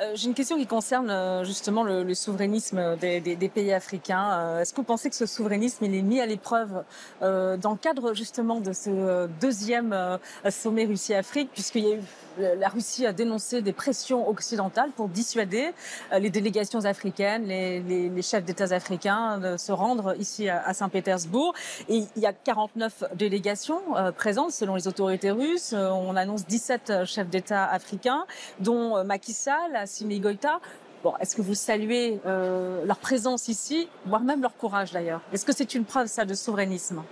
Euh, 0.00 0.12
j'ai 0.14 0.28
une 0.28 0.34
question 0.34 0.56
qui 0.56 0.66
concerne 0.66 1.10
euh, 1.10 1.44
justement 1.44 1.82
le, 1.82 2.14
souverainisme 2.14 2.96
des, 2.96 3.50
pays 3.52 3.72
africains. 3.72 4.30
Euh, 4.32 4.60
est-ce 4.60 4.72
que 4.72 4.78
vous 4.78 4.82
pensez 4.82 5.10
que 5.10 5.16
ce 5.16 5.26
souverainisme 5.26 5.84
il 5.84 5.94
est 5.94 6.02
mis 6.02 6.20
à 6.20 6.26
l'épreuve 6.26 6.84
dans 7.20 7.70
le 7.72 7.76
cadre 7.76 8.14
justement 8.14 8.60
de 8.60 8.72
ce 8.72 9.26
deuxième 9.40 10.18
sommet 10.48 10.84
Russie-Afrique, 10.86 11.50
puisqu'il 11.52 11.84
y 11.84 11.92
a 11.92 11.96
eu 11.96 12.00
la 12.38 12.68
Russie 12.68 13.06
a 13.06 13.12
dénoncé 13.12 13.62
des 13.62 13.72
pressions 13.72 14.28
occidentales 14.28 14.90
pour 14.92 15.08
dissuader 15.08 15.70
les 16.18 16.30
délégations 16.30 16.84
africaines, 16.84 17.46
les, 17.46 18.22
chefs 18.22 18.44
d'État 18.44 18.74
africains 18.74 19.38
de 19.38 19.56
se 19.56 19.72
rendre 19.72 20.14
ici 20.18 20.48
à, 20.48 20.72
Saint-Pétersbourg. 20.74 21.54
Et 21.88 22.04
il 22.16 22.22
y 22.22 22.26
a 22.26 22.32
49 22.32 23.04
délégations 23.14 23.80
présentes 24.16 24.52
selon 24.52 24.74
les 24.74 24.86
autorités 24.88 25.30
russes. 25.30 25.72
On 25.72 26.16
annonce 26.16 26.46
17 26.46 27.04
chefs 27.04 27.28
d'État 27.28 27.66
africains, 27.66 28.24
dont 28.60 29.02
Macky 29.04 29.32
Sall, 29.32 29.74
Assimi 29.74 30.20
Goïta. 30.20 30.60
Bon, 31.02 31.14
est-ce 31.18 31.34
que 31.34 31.40
vous 31.40 31.54
saluez 31.54 32.20
euh, 32.26 32.84
leur 32.84 32.98
présence 32.98 33.48
ici, 33.48 33.88
voire 34.04 34.20
même 34.20 34.42
leur 34.42 34.54
courage 34.56 34.92
d'ailleurs? 34.92 35.22
Est-ce 35.32 35.46
que 35.46 35.52
c'est 35.54 35.74
une 35.74 35.84
preuve, 35.84 36.08
de 36.26 36.34
souverainisme? 36.34 37.02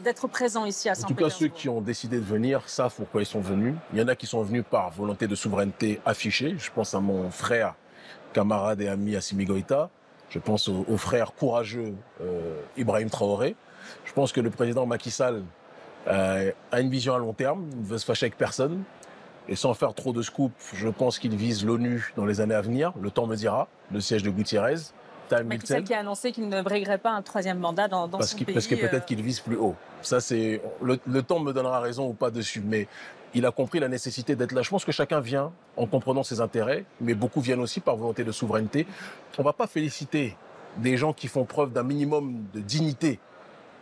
D'être 0.00 0.28
présent 0.28 0.64
ici 0.64 0.88
à 0.88 0.94
Saint-Pétersbourg 0.94 1.26
En 1.26 1.30
tout 1.30 1.34
cas, 1.34 1.38
ceux 1.38 1.48
qui 1.48 1.68
ont 1.68 1.80
décidé 1.80 2.18
de 2.18 2.24
venir 2.24 2.68
savent 2.68 2.94
pourquoi 2.96 3.22
ils 3.22 3.26
sont 3.26 3.40
venus. 3.40 3.74
Il 3.92 3.98
y 3.98 4.02
en 4.02 4.08
a 4.08 4.14
qui 4.14 4.26
sont 4.26 4.42
venus 4.42 4.64
par 4.68 4.90
volonté 4.90 5.26
de 5.26 5.34
souveraineté 5.34 6.00
affichée. 6.04 6.54
Je 6.58 6.70
pense 6.70 6.94
à 6.94 7.00
mon 7.00 7.30
frère, 7.30 7.74
camarade 8.32 8.80
et 8.80 8.88
ami 8.88 9.16
Assimi 9.16 9.44
Goïta. 9.44 9.90
Je 10.30 10.38
pense 10.38 10.68
au, 10.68 10.96
frère 10.98 11.32
courageux 11.32 11.94
euh, 12.20 12.60
Ibrahim 12.76 13.08
Traoré. 13.08 13.56
Je 14.04 14.12
pense 14.12 14.32
que 14.32 14.40
le 14.40 14.50
président 14.50 14.84
Macky 14.84 15.10
Sall 15.10 15.42
euh, 16.06 16.52
a 16.70 16.80
une 16.80 16.90
vision 16.90 17.14
à 17.14 17.18
long 17.18 17.32
terme. 17.32 17.66
Il 17.72 17.80
ne 17.80 17.86
veut 17.86 17.98
se 17.98 18.04
fâcher 18.04 18.26
avec 18.26 18.36
personne. 18.36 18.82
Et 19.48 19.56
sans 19.56 19.72
faire 19.72 19.94
trop 19.94 20.12
de 20.12 20.20
scoop, 20.20 20.52
je 20.74 20.88
pense 20.88 21.18
qu'il 21.18 21.34
vise 21.34 21.64
l'ONU 21.64 22.12
dans 22.16 22.26
les 22.26 22.42
années 22.42 22.54
à 22.54 22.60
venir. 22.60 22.92
Le 23.00 23.10
temps 23.10 23.26
me 23.26 23.34
dira. 23.34 23.68
Le 23.90 24.00
siège 24.00 24.22
de 24.22 24.30
Gutiérrez. 24.30 24.92
Macky 25.44 25.66
Sall 25.66 25.84
qui 25.84 25.94
a 25.94 26.00
annoncé 26.00 26.32
qu'il 26.32 26.48
ne 26.48 26.62
briguerait 26.62 26.98
pas 26.98 27.10
un 27.10 27.22
troisième 27.22 27.58
mandat 27.58 27.88
dans, 27.88 28.08
parce 28.08 28.30
son 28.32 28.38
pays. 28.44 28.54
Parce 28.54 28.66
que 28.66 28.74
peut-être 28.74 29.06
qu'il 29.06 29.22
vise 29.22 29.40
plus 29.40 29.56
haut. 29.56 29.74
Ça, 30.02 30.20
c'est 30.20 30.60
le, 30.82 30.98
le, 31.06 31.22
temps 31.22 31.40
me 31.40 31.52
donnera 31.52 31.80
raison 31.80 32.08
ou 32.08 32.12
pas 32.12 32.30
dessus, 32.30 32.62
mais 32.64 32.86
il 33.34 33.44
a 33.46 33.50
compris 33.50 33.80
la 33.80 33.88
nécessité 33.88 34.36
d'être 34.36 34.52
là. 34.52 34.62
Je 34.62 34.70
pense 34.70 34.84
que 34.84 34.92
chacun 34.92 35.20
vient 35.20 35.52
en 35.76 35.86
comprenant 35.86 36.22
ses 36.22 36.40
intérêts, 36.40 36.84
mais 37.00 37.14
beaucoup 37.14 37.40
viennent 37.40 37.60
aussi 37.60 37.80
par 37.80 37.96
volonté 37.96 38.24
de 38.24 38.32
souveraineté. 38.32 38.86
On 39.38 39.42
va 39.42 39.52
pas 39.52 39.66
féliciter 39.66 40.36
des 40.76 40.96
gens 40.96 41.12
qui 41.12 41.28
font 41.28 41.44
preuve 41.44 41.72
d'un 41.72 41.82
minimum 41.82 42.44
de 42.54 42.60
dignité, 42.60 43.18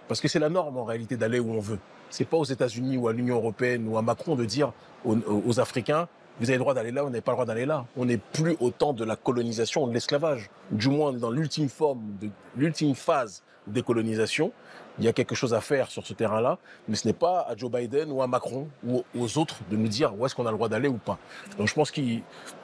parce 0.09 0.21
que 0.21 0.29
c'est 0.29 0.39
la 0.39 0.49
norme 0.49 0.77
en 0.79 0.85
réalité 0.85 1.17
d'aller 1.17 1.39
où 1.39 1.51
on 1.51 1.61
veut. 1.61 1.79
C'est 2.11 2.25
pas 2.25 2.37
aux 2.37 2.45
États-Unis 2.45 2.97
ou 2.97 3.09
à 3.09 3.13
l'Union 3.13 3.37
européenne 3.37 3.87
ou 3.89 3.99
à 3.99 4.03
Macron 4.03 4.37
de 4.37 4.45
dire 4.45 4.73
aux, 5.05 5.17
aux 5.47 5.61
Africains 5.61 6.09
vous 6.41 6.51
avez 6.51 6.55
le 6.55 6.61
droit 6.61 6.75
d'aller 6.75 6.93
là, 6.93 7.03
vous 7.03 7.11
n'avez 7.11 7.23
pas 7.23 7.33
le 7.33 7.37
droit 7.37 7.47
d'aller 7.47 7.67
là. 7.67 7.87
On 7.97 8.05
n'est 8.05 8.19
plus 8.19 8.57
au 8.61 8.71
temps 8.71 8.93
de 8.93 9.05
la 9.05 9.17
colonisation, 9.17 9.87
de 9.87 9.95
l'esclavage. 9.95 10.51
Du 10.71 10.89
moins, 10.89 11.13
dans 11.13 11.31
l'ultime 11.31 11.69
forme, 11.69 12.03
de 12.21 12.29
l'ultime 12.57 12.95
phase 12.95 13.43
de 13.67 13.73
décolonisation, 13.73 14.53
il 14.99 15.05
y 15.05 15.09
a 15.09 15.13
quelque 15.13 15.35
chose 15.35 15.53
à 15.53 15.61
faire 15.61 15.91
sur 15.91 16.07
ce 16.07 16.15
terrain-là, 16.15 16.59
mais 16.89 16.97
ce 16.97 17.07
n'est 17.07 17.15
pas 17.15 17.41
à 17.41 17.57
Joe 17.57 17.71
Biden 17.71 18.11
ou 18.11 18.23
à 18.23 18.27
Macron 18.27 18.69
ou 18.87 19.05
aux 19.19 19.39
autres 19.39 19.57
de 19.71 19.77
nous 19.77 19.89
dire 19.89 20.15
où 20.19 20.25
est-ce 20.25 20.35
qu'on 20.35 20.47
a 20.47 20.51
le 20.51 20.57
droit 20.57 20.69
d'aller 20.69 20.89
ou 20.89 20.99
pas. 20.99 21.19
Donc 21.59 21.69
je 21.69 21.75
pense 21.75 21.91
que 21.91 22.01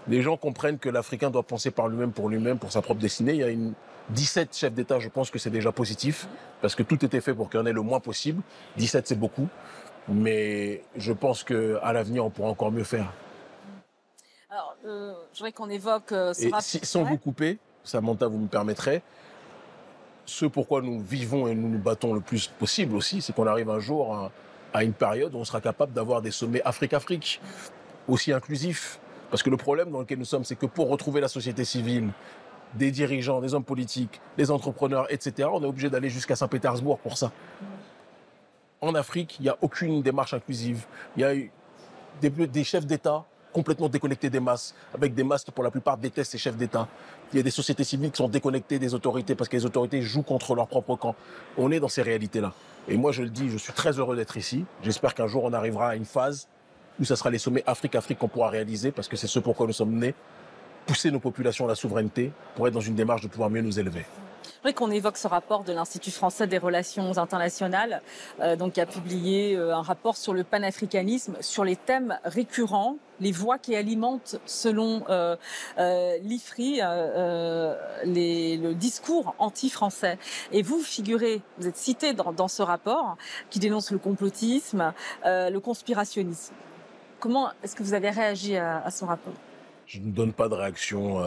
les 0.08 0.22
gens 0.22 0.36
comprennent 0.36 0.78
que 0.78 0.88
l'Africain 0.88 1.30
doit 1.30 1.42
penser 1.42 1.70
par 1.70 1.88
lui-même, 1.88 2.12
pour 2.12 2.28
lui-même, 2.28 2.58
pour 2.58 2.72
sa 2.72 2.80
propre 2.80 3.00
destinée. 3.00 3.32
Il 3.32 3.38
y 3.40 3.42
a 3.42 3.48
une 3.48 3.74
17 4.10 4.56
chefs 4.56 4.74
d'État, 4.74 4.98
je 4.98 5.08
pense 5.08 5.30
que 5.30 5.38
c'est 5.38 5.50
déjà 5.50 5.72
positif, 5.72 6.26
parce 6.60 6.74
que 6.74 6.82
tout 6.82 7.04
était 7.04 7.20
fait 7.20 7.34
pour 7.34 7.48
qu'il 7.50 7.60
y 7.60 7.62
en 7.62 7.66
ait 7.66 7.72
le 7.72 7.82
moins 7.82 8.00
possible. 8.00 8.42
17, 8.76 9.06
c'est 9.06 9.18
beaucoup, 9.18 9.48
mais 10.08 10.82
je 10.96 11.12
pense 11.12 11.44
qu'à 11.44 11.92
l'avenir, 11.92 12.24
on 12.24 12.30
pourra 12.30 12.48
encore 12.48 12.72
mieux 12.72 12.84
faire. 12.84 13.12
Alors, 14.52 14.76
euh, 14.84 15.14
je 15.32 15.38
voudrais 15.38 15.52
qu'on 15.52 15.70
évoque 15.70 16.12
euh, 16.12 16.34
ce 16.34 16.42
Et 16.42 16.50
si, 16.60 16.84
sans 16.84 17.04
vous 17.04 17.16
couper, 17.16 17.58
Samantha, 17.84 18.26
vous 18.26 18.36
me 18.36 18.48
permettrez, 18.48 19.00
ce 20.26 20.44
pourquoi 20.44 20.82
nous 20.82 21.00
vivons 21.00 21.48
et 21.48 21.54
nous 21.54 21.70
nous 21.70 21.78
battons 21.78 22.12
le 22.12 22.20
plus 22.20 22.48
possible 22.48 22.94
aussi, 22.94 23.22
c'est 23.22 23.34
qu'on 23.34 23.46
arrive 23.46 23.70
un 23.70 23.78
jour 23.78 24.14
à, 24.14 24.30
à, 24.74 24.84
une 24.84 24.92
période 24.92 25.34
où 25.34 25.38
on 25.38 25.44
sera 25.46 25.62
capable 25.62 25.94
d'avoir 25.94 26.20
des 26.20 26.30
sommets 26.30 26.60
Afrique-Afrique, 26.66 27.40
aussi 28.08 28.30
inclusifs. 28.30 29.00
Parce 29.30 29.42
que 29.42 29.48
le 29.48 29.56
problème 29.56 29.90
dans 29.90 30.00
lequel 30.00 30.18
nous 30.18 30.26
sommes, 30.26 30.44
c'est 30.44 30.56
que 30.56 30.66
pour 30.66 30.90
retrouver 30.90 31.22
la 31.22 31.28
société 31.28 31.64
civile, 31.64 32.10
des 32.74 32.90
dirigeants, 32.90 33.40
des 33.40 33.54
hommes 33.54 33.64
politiques, 33.64 34.20
des 34.36 34.50
entrepreneurs, 34.50 35.10
etc., 35.10 35.48
on 35.50 35.62
est 35.62 35.66
obligé 35.66 35.88
d'aller 35.88 36.10
jusqu'à 36.10 36.36
Saint-Pétersbourg 36.36 36.98
pour 36.98 37.16
ça. 37.16 37.32
En 38.82 38.94
Afrique, 38.94 39.36
il 39.38 39.44
n'y 39.44 39.48
a 39.48 39.56
aucune 39.62 40.02
démarche 40.02 40.34
inclusive. 40.34 40.84
Il 41.16 41.22
y 41.22 41.24
a 41.24 41.34
eu 41.34 41.50
des, 42.20 42.28
des 42.28 42.64
chefs 42.64 42.84
d'État 42.84 43.24
complètement 43.52 43.88
déconnectés 43.88 44.30
des 44.30 44.40
masses, 44.40 44.74
avec 44.94 45.14
des 45.14 45.24
masses 45.24 45.44
qui 45.44 45.50
pour 45.50 45.64
la 45.64 45.70
plupart 45.70 45.96
détestent 45.96 46.32
ces 46.32 46.38
chefs 46.38 46.56
d'État. 46.56 46.88
Il 47.32 47.36
y 47.36 47.40
a 47.40 47.42
des 47.42 47.50
sociétés 47.50 47.84
civiles 47.84 48.10
qui 48.10 48.16
sont 48.16 48.28
déconnectées 48.28 48.78
des 48.78 48.94
autorités 48.94 49.34
parce 49.34 49.48
que 49.48 49.56
les 49.56 49.64
autorités 49.64 50.02
jouent 50.02 50.22
contre 50.22 50.54
leur 50.54 50.66
propre 50.66 50.96
camp. 50.96 51.14
On 51.56 51.70
est 51.70 51.80
dans 51.80 51.88
ces 51.88 52.02
réalités-là. 52.02 52.52
Et 52.88 52.96
moi, 52.96 53.12
je 53.12 53.22
le 53.22 53.30
dis, 53.30 53.48
je 53.48 53.58
suis 53.58 53.72
très 53.72 53.98
heureux 53.98 54.16
d'être 54.16 54.36
ici. 54.36 54.64
J'espère 54.82 55.14
qu'un 55.14 55.26
jour, 55.26 55.44
on 55.44 55.52
arrivera 55.52 55.90
à 55.90 55.94
une 55.94 56.04
phase 56.04 56.48
où 57.00 57.04
ce 57.04 57.14
sera 57.14 57.30
les 57.30 57.38
sommets 57.38 57.62
Afrique-Afrique 57.66 58.18
qu'on 58.18 58.28
pourra 58.28 58.48
réaliser 58.48 58.90
parce 58.90 59.08
que 59.08 59.16
c'est 59.16 59.26
ce 59.26 59.38
pourquoi 59.38 59.66
nous 59.66 59.72
sommes 59.72 59.94
nés. 59.94 60.14
Pousser 60.86 61.10
nos 61.10 61.20
populations 61.20 61.64
à 61.66 61.68
la 61.68 61.74
souveraineté 61.74 62.32
pour 62.56 62.66
être 62.66 62.74
dans 62.74 62.80
une 62.80 62.96
démarche 62.96 63.22
de 63.22 63.28
pouvoir 63.28 63.50
mieux 63.50 63.62
nous 63.62 63.78
élever. 63.78 64.04
Je 64.62 64.68
voudrais 64.68 64.78
qu'on 64.78 64.92
évoque 64.92 65.16
ce 65.16 65.26
rapport 65.26 65.64
de 65.64 65.72
l'Institut 65.72 66.12
français 66.12 66.46
des 66.46 66.56
relations 66.56 67.18
internationales, 67.18 68.00
euh, 68.38 68.54
donc 68.54 68.74
qui 68.74 68.80
a 68.80 68.86
publié 68.86 69.56
euh, 69.56 69.74
un 69.74 69.82
rapport 69.82 70.16
sur 70.16 70.32
le 70.32 70.44
panafricanisme, 70.44 71.34
sur 71.40 71.64
les 71.64 71.74
thèmes 71.74 72.16
récurrents, 72.22 72.96
les 73.18 73.32
voix 73.32 73.58
qui 73.58 73.74
alimentent, 73.74 74.36
selon 74.46 75.02
euh, 75.08 75.34
euh, 75.78 76.16
l'IFRI, 76.22 76.78
euh, 76.80 77.74
les, 78.04 78.56
le 78.56 78.76
discours 78.76 79.34
anti-français. 79.40 80.16
Et 80.52 80.62
vous 80.62 80.78
figurez, 80.78 81.42
vous 81.58 81.66
êtes 81.66 81.76
cité 81.76 82.12
dans, 82.12 82.32
dans, 82.32 82.46
ce 82.46 82.62
rapport 82.62 83.16
qui 83.50 83.58
dénonce 83.58 83.90
le 83.90 83.98
complotisme, 83.98 84.92
le 85.24 85.58
conspirationnisme. 85.58 86.54
Comment 87.18 87.50
est-ce 87.64 87.74
que 87.74 87.82
vous 87.82 87.94
avez 87.94 88.10
réagi 88.10 88.56
à, 88.56 88.80
à 88.84 88.92
ce 88.92 89.04
rapport? 89.04 89.34
Je 89.86 89.98
ne 89.98 90.12
donne 90.12 90.32
pas 90.32 90.48
de 90.48 90.54
réaction 90.54 91.20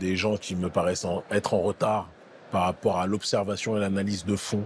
des 0.00 0.16
gens 0.16 0.36
qui 0.36 0.56
me 0.56 0.68
paraissent 0.70 1.04
en, 1.04 1.22
être 1.30 1.54
en 1.54 1.60
retard 1.60 2.08
par 2.52 2.64
rapport 2.64 3.00
à 3.00 3.06
l'observation 3.06 3.76
et 3.76 3.80
l'analyse 3.80 4.24
de 4.24 4.36
fond 4.36 4.62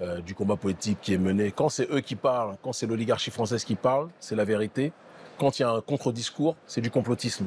euh, 0.00 0.20
du 0.20 0.34
combat 0.34 0.56
politique 0.56 0.98
qui 1.00 1.12
est 1.12 1.18
mené. 1.18 1.52
Quand 1.52 1.68
c'est 1.68 1.88
eux 1.92 2.00
qui 2.00 2.16
parlent, 2.16 2.56
quand 2.62 2.72
c'est 2.72 2.86
l'oligarchie 2.86 3.30
française 3.30 3.62
qui 3.62 3.76
parle, 3.76 4.08
c'est 4.18 4.34
la 4.34 4.44
vérité. 4.44 4.92
Quand 5.38 5.58
il 5.58 5.62
y 5.62 5.64
a 5.64 5.70
un 5.70 5.80
contre-discours, 5.80 6.56
c'est 6.66 6.80
du 6.80 6.90
complotisme. 6.90 7.46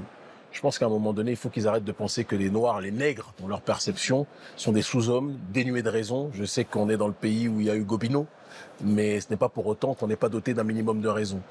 Je 0.52 0.62
pense 0.62 0.80
qu'à 0.80 0.86
un 0.86 0.90
moment 0.90 1.12
donné, 1.12 1.32
il 1.32 1.38
faut 1.38 1.50
qu'ils 1.50 1.68
arrêtent 1.68 1.84
de 1.84 1.92
penser 1.92 2.24
que 2.24 2.36
les 2.36 2.50
Noirs, 2.50 2.80
les 2.80 2.92
nègres, 2.92 3.34
dans 3.42 3.48
leur 3.48 3.62
perception, 3.62 4.26
sont 4.56 4.72
des 4.72 4.84
sous-hommes 4.84 5.38
dénués 5.52 5.82
de 5.82 5.90
raison. 5.90 6.30
Je 6.34 6.46
sais 6.46 6.64
qu'on 6.64 6.88
est 6.88 6.96
dans 6.96 7.08
le 7.08 7.14
pays 7.14 7.50
où 7.50 7.60
il 7.60 7.66
y 7.66 7.70
a 7.70 7.76
eu 7.76 7.84
Gobineau, 7.84 8.28
mais 8.82 9.20
ce 9.20 9.30
n'est 9.32 9.38
pas 9.38 9.50
pour 9.50 9.66
autant 9.68 9.96
qu'on 9.96 10.08
n'est 10.08 10.16
pas 10.16 10.30
doté 10.30 10.54
d'un 10.54 10.64
minimum 10.64 11.02
de 11.02 11.10
raison. 11.10 11.42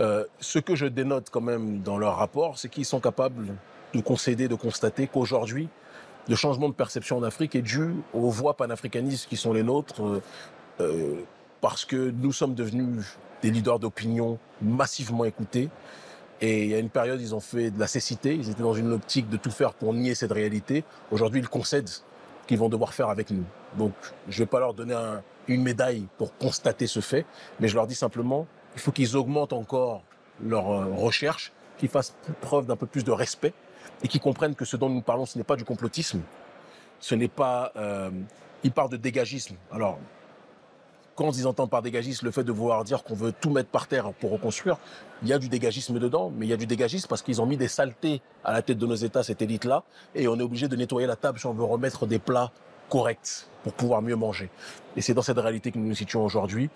Euh, 0.00 0.24
ce 0.40 0.58
que 0.58 0.74
je 0.74 0.86
dénote 0.86 1.28
quand 1.30 1.40
même 1.40 1.80
dans 1.82 1.98
leur 1.98 2.16
rapport, 2.16 2.58
c'est 2.58 2.68
qu'ils 2.68 2.86
sont 2.86 3.00
capables 3.00 3.54
de 3.94 4.00
concéder, 4.00 4.48
de 4.48 4.54
constater 4.54 5.06
qu'aujourd'hui, 5.06 5.68
le 6.28 6.36
changement 6.36 6.68
de 6.68 6.74
perception 6.74 7.18
en 7.18 7.22
Afrique 7.22 7.54
est 7.54 7.62
dû 7.62 7.94
aux 8.14 8.30
voix 8.30 8.56
panafricanistes 8.56 9.28
qui 9.28 9.36
sont 9.36 9.52
les 9.52 9.62
nôtres, 9.62 10.02
euh, 10.02 10.22
euh, 10.80 11.14
parce 11.60 11.84
que 11.84 12.10
nous 12.10 12.32
sommes 12.32 12.54
devenus 12.54 13.04
des 13.42 13.50
leaders 13.50 13.78
d'opinion 13.78 14.38
massivement 14.62 15.24
écoutés. 15.24 15.68
Et 16.40 16.64
il 16.64 16.70
y 16.70 16.74
a 16.74 16.78
une 16.78 16.88
période, 16.88 17.20
ils 17.20 17.34
ont 17.34 17.40
fait 17.40 17.70
de 17.70 17.78
la 17.78 17.86
cécité, 17.86 18.34
ils 18.34 18.48
étaient 18.50 18.62
dans 18.62 18.74
une 18.74 18.92
optique 18.92 19.28
de 19.28 19.36
tout 19.36 19.50
faire 19.50 19.74
pour 19.74 19.92
nier 19.92 20.14
cette 20.14 20.32
réalité. 20.32 20.84
Aujourd'hui, 21.10 21.40
ils 21.40 21.48
concèdent 21.48 21.90
qu'ils 22.46 22.58
vont 22.58 22.70
devoir 22.70 22.94
faire 22.94 23.10
avec 23.10 23.30
nous. 23.30 23.44
Donc, 23.76 23.92
je 24.28 24.40
ne 24.40 24.44
vais 24.44 24.48
pas 24.48 24.58
leur 24.58 24.72
donner 24.72 24.94
un, 24.94 25.22
une 25.48 25.62
médaille 25.62 26.06
pour 26.16 26.36
constater 26.38 26.86
ce 26.86 27.00
fait, 27.00 27.26
mais 27.60 27.68
je 27.68 27.74
leur 27.74 27.86
dis 27.86 27.94
simplement, 27.94 28.46
il 28.74 28.80
faut 28.80 28.92
qu'ils 28.92 29.16
augmentent 29.16 29.52
encore 29.52 30.02
leur 30.42 30.70
euh, 30.70 30.86
recherche, 30.94 31.52
qu'ils 31.76 31.88
fassent 31.88 32.14
preuve 32.40 32.66
d'un 32.66 32.76
peu 32.76 32.86
plus 32.86 33.04
de 33.04 33.10
respect 33.10 33.52
et 34.02 34.08
qui 34.08 34.20
comprennent 34.20 34.54
que 34.54 34.64
ce 34.64 34.76
dont 34.76 34.88
nous 34.88 35.02
parlons, 35.02 35.26
ce 35.26 35.38
n'est 35.38 35.44
pas 35.44 35.56
du 35.56 35.64
complotisme, 35.64 36.20
ce 37.00 37.14
n'est 37.14 37.28
pas... 37.28 37.72
Euh, 37.76 38.10
ils 38.62 38.72
parlent 38.72 38.90
de 38.90 38.96
dégagisme. 38.96 39.56
Alors, 39.72 39.98
quand 41.14 41.36
ils 41.36 41.46
entendent 41.46 41.70
par 41.70 41.82
dégagisme 41.82 42.26
le 42.26 42.32
fait 42.32 42.44
de 42.44 42.52
vouloir 42.52 42.82
dire 42.84 43.04
qu'on 43.04 43.14
veut 43.14 43.32
tout 43.32 43.50
mettre 43.50 43.68
par 43.68 43.86
terre 43.88 44.12
pour 44.14 44.30
reconstruire, 44.30 44.78
il 45.22 45.28
y 45.28 45.32
a 45.32 45.38
du 45.38 45.48
dégagisme 45.48 45.98
dedans, 45.98 46.32
mais 46.34 46.46
il 46.46 46.48
y 46.48 46.52
a 46.52 46.56
du 46.56 46.66
dégagisme 46.66 47.08
parce 47.08 47.20
qu'ils 47.22 47.42
ont 47.42 47.46
mis 47.46 47.56
des 47.56 47.68
saletés 47.68 48.22
à 48.44 48.52
la 48.52 48.62
tête 48.62 48.78
de 48.78 48.86
nos 48.86 48.94
États, 48.94 49.22
cette 49.22 49.42
élite-là, 49.42 49.84
et 50.14 50.28
on 50.28 50.38
est 50.38 50.42
obligé 50.42 50.66
de 50.66 50.76
nettoyer 50.76 51.06
la 51.06 51.16
table 51.16 51.38
si 51.38 51.46
on 51.46 51.52
veut 51.52 51.64
remettre 51.64 52.06
des 52.06 52.18
plats 52.18 52.52
corrects 52.88 53.46
pour 53.62 53.74
pouvoir 53.74 54.02
mieux 54.02 54.16
manger. 54.16 54.50
Et 54.96 55.02
c'est 55.02 55.14
dans 55.14 55.22
cette 55.22 55.38
réalité 55.38 55.70
que 55.70 55.78
nous 55.78 55.88
nous 55.88 55.94
situons 55.94 56.24
aujourd'hui. 56.24 56.70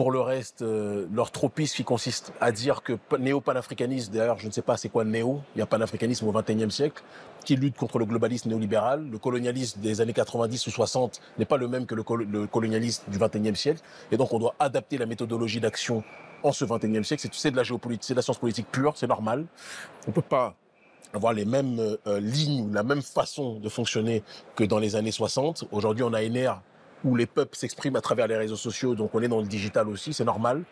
Pour 0.00 0.12
le 0.12 0.20
reste, 0.22 0.62
euh, 0.62 1.06
leur 1.12 1.30
tropisme 1.30 1.76
qui 1.76 1.84
consiste 1.84 2.32
à 2.40 2.52
dire 2.52 2.82
que 2.82 2.94
néo-panafricanisme, 3.18 4.14
d'ailleurs, 4.14 4.38
je 4.38 4.46
ne 4.46 4.50
sais 4.50 4.62
pas 4.62 4.78
c'est 4.78 4.88
quoi 4.88 5.04
néo, 5.04 5.42
il 5.54 5.58
y 5.58 5.62
a 5.62 5.66
panafricanisme 5.66 6.26
au 6.26 6.32
XXIe 6.32 6.70
siècle, 6.70 7.02
qui 7.44 7.54
lutte 7.54 7.76
contre 7.76 7.98
le 7.98 8.06
globalisme 8.06 8.48
néolibéral. 8.48 9.06
Le 9.10 9.18
colonialisme 9.18 9.78
des 9.82 10.00
années 10.00 10.14
90 10.14 10.68
ou 10.68 10.70
60 10.70 11.20
n'est 11.38 11.44
pas 11.44 11.58
le 11.58 11.68
même 11.68 11.84
que 11.84 11.94
le, 11.94 12.02
col 12.02 12.22
le 12.22 12.46
colonialisme 12.46 13.10
du 13.10 13.18
XXIe 13.18 13.54
siècle. 13.54 13.82
Et 14.10 14.16
donc, 14.16 14.32
on 14.32 14.38
doit 14.38 14.54
adapter 14.58 14.96
la 14.96 15.04
méthodologie 15.04 15.60
d'action 15.60 16.02
en 16.42 16.52
ce 16.52 16.64
XXIe 16.64 17.04
siècle. 17.04 17.28
C'est 17.34 17.50
de 17.50 17.56
la 17.56 17.62
géopolitique, 17.62 18.04
c'est 18.04 18.14
de 18.14 18.20
la 18.20 18.22
science 18.22 18.38
politique 18.38 18.68
pure, 18.72 18.96
c'est 18.96 19.06
normal. 19.06 19.44
On 20.08 20.12
peut 20.12 20.22
pas 20.22 20.54
avoir 21.12 21.34
les 21.34 21.44
mêmes 21.44 21.78
euh, 22.06 22.20
lignes, 22.20 22.72
la 22.72 22.84
même 22.84 23.02
façon 23.02 23.58
de 23.58 23.68
fonctionner 23.68 24.22
que 24.56 24.64
dans 24.64 24.78
les 24.78 24.96
années 24.96 25.12
60. 25.12 25.64
Aujourd'hui, 25.72 26.04
on 26.04 26.14
a 26.14 26.22
NR 26.22 26.62
où 27.04 27.16
les 27.16 27.26
peuples 27.26 27.56
s'expriment 27.56 27.96
à 27.96 28.00
travers 28.00 28.26
les 28.26 28.36
réseaux 28.36 28.56
sociaux, 28.56 28.94
donc 28.94 29.14
on 29.14 29.22
est 29.22 29.28
dans 29.28 29.40
le 29.40 29.46
digital 29.46 29.88
aussi, 29.88 30.12
c'est 30.12 30.24
normal. 30.24 30.62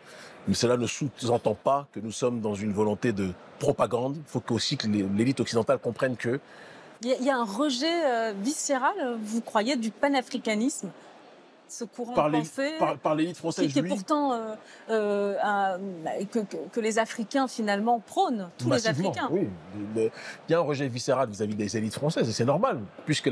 Mais 0.47 0.53
cela 0.53 0.77
ne 0.77 0.87
sous-entend 0.87 1.55
pas 1.55 1.87
que 1.91 1.99
nous 1.99 2.11
sommes 2.11 2.39
dans 2.39 2.55
une 2.55 2.71
volonté 2.71 3.11
de 3.11 3.31
propagande. 3.59 4.17
Il 4.17 4.23
faut 4.25 4.43
aussi 4.51 4.77
que 4.77 4.87
l'élite 4.87 5.39
occidentale 5.39 5.79
comprenne 5.79 6.15
que... 6.15 6.39
Il 7.01 7.23
y 7.23 7.29
a 7.29 7.37
un 7.37 7.45
rejet 7.45 8.05
euh, 8.05 8.33
viscéral, 8.41 8.93
vous 9.21 9.41
croyez, 9.41 9.77
du 9.77 9.89
panafricanisme? 9.89 10.89
Ce 11.69 11.83
courant 11.83 12.13
par 12.13 12.31
de 12.31 12.37
pensée 12.37 12.71
par, 12.79 12.97
par 12.97 13.13
l'élite 13.13 13.37
française 13.37 13.67
qui, 13.67 13.73
qui 13.73 13.79
est 13.79 13.83
pourtant 13.83 14.33
euh, 14.33 14.55
euh, 14.89 15.35
un, 15.43 15.77
que, 16.25 16.39
que, 16.39 16.57
que, 16.71 16.79
les 16.79 16.97
Africains 16.97 17.47
finalement 17.47 17.99
prônent, 17.99 18.49
tous 18.57 18.71
les 18.71 18.87
Africains. 18.87 19.29
Oui, 19.29 19.47
il 19.95 20.09
y 20.49 20.53
a 20.55 20.57
un 20.57 20.61
rejet 20.61 20.87
viscéral 20.87 21.29
vis-à-vis 21.29 21.53
-vis 21.53 21.57
des 21.57 21.77
élites 21.77 21.93
françaises 21.93 22.27
et 22.27 22.31
c'est 22.31 22.43
normal, 22.43 22.79
puisque 23.05 23.29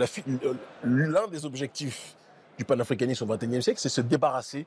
l'un 0.84 1.28
des 1.28 1.46
objectifs 1.46 2.16
du 2.58 2.66
panafricanisme 2.66 3.30
au 3.30 3.36
XXIe 3.36 3.62
siècle, 3.62 3.80
c'est 3.80 3.90
se 3.90 4.02
débarrasser 4.02 4.66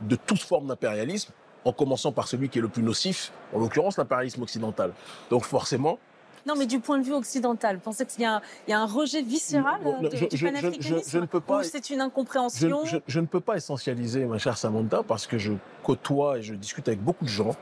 de 0.00 0.16
toute 0.16 0.42
forme 0.42 0.66
d'impérialisme, 0.66 1.32
en 1.64 1.72
commençant 1.72 2.12
par 2.12 2.28
celui 2.28 2.48
qui 2.48 2.58
est 2.58 2.62
le 2.62 2.68
plus 2.68 2.82
nocif, 2.82 3.32
en 3.52 3.58
l'occurrence 3.58 3.96
l'impérialisme 3.96 4.42
occidental. 4.42 4.92
Donc 5.30 5.44
forcément, 5.44 5.98
non, 6.46 6.54
mais 6.56 6.66
du 6.66 6.78
point 6.78 6.98
de 6.98 7.02
vue 7.02 7.12
occidental, 7.12 7.80
pensez 7.80 8.06
qu'il 8.06 8.20
y, 8.20 8.70
y, 8.70 8.72
a 8.72 8.80
un 8.80 8.86
rejet 8.86 9.20
viscéral 9.20 9.80
bon, 9.82 10.00
de, 10.00 10.10
je, 10.14 10.26
du 10.26 10.44
panafricanisme 10.44 11.02
je, 11.04 11.10
je, 11.10 11.18
ne 11.18 11.26
peux 11.26 11.40
pas, 11.40 11.58
Ou 11.58 11.62
c'est 11.64 11.90
une 11.90 12.00
incompréhension 12.00 12.84
je, 12.84 13.20
ne 13.20 13.26
peux 13.26 13.40
pas 13.40 13.56
essentialiser, 13.56 14.24
ma 14.26 14.38
chère 14.38 14.56
Samantha, 14.56 15.02
parce 15.02 15.26
que 15.26 15.38
je 15.38 15.54
côtoie 15.82 16.38
et 16.38 16.42
je 16.42 16.54
discute 16.54 16.86
avec 16.86 17.02
beaucoup 17.02 17.24
de 17.24 17.30
gens 17.30 17.56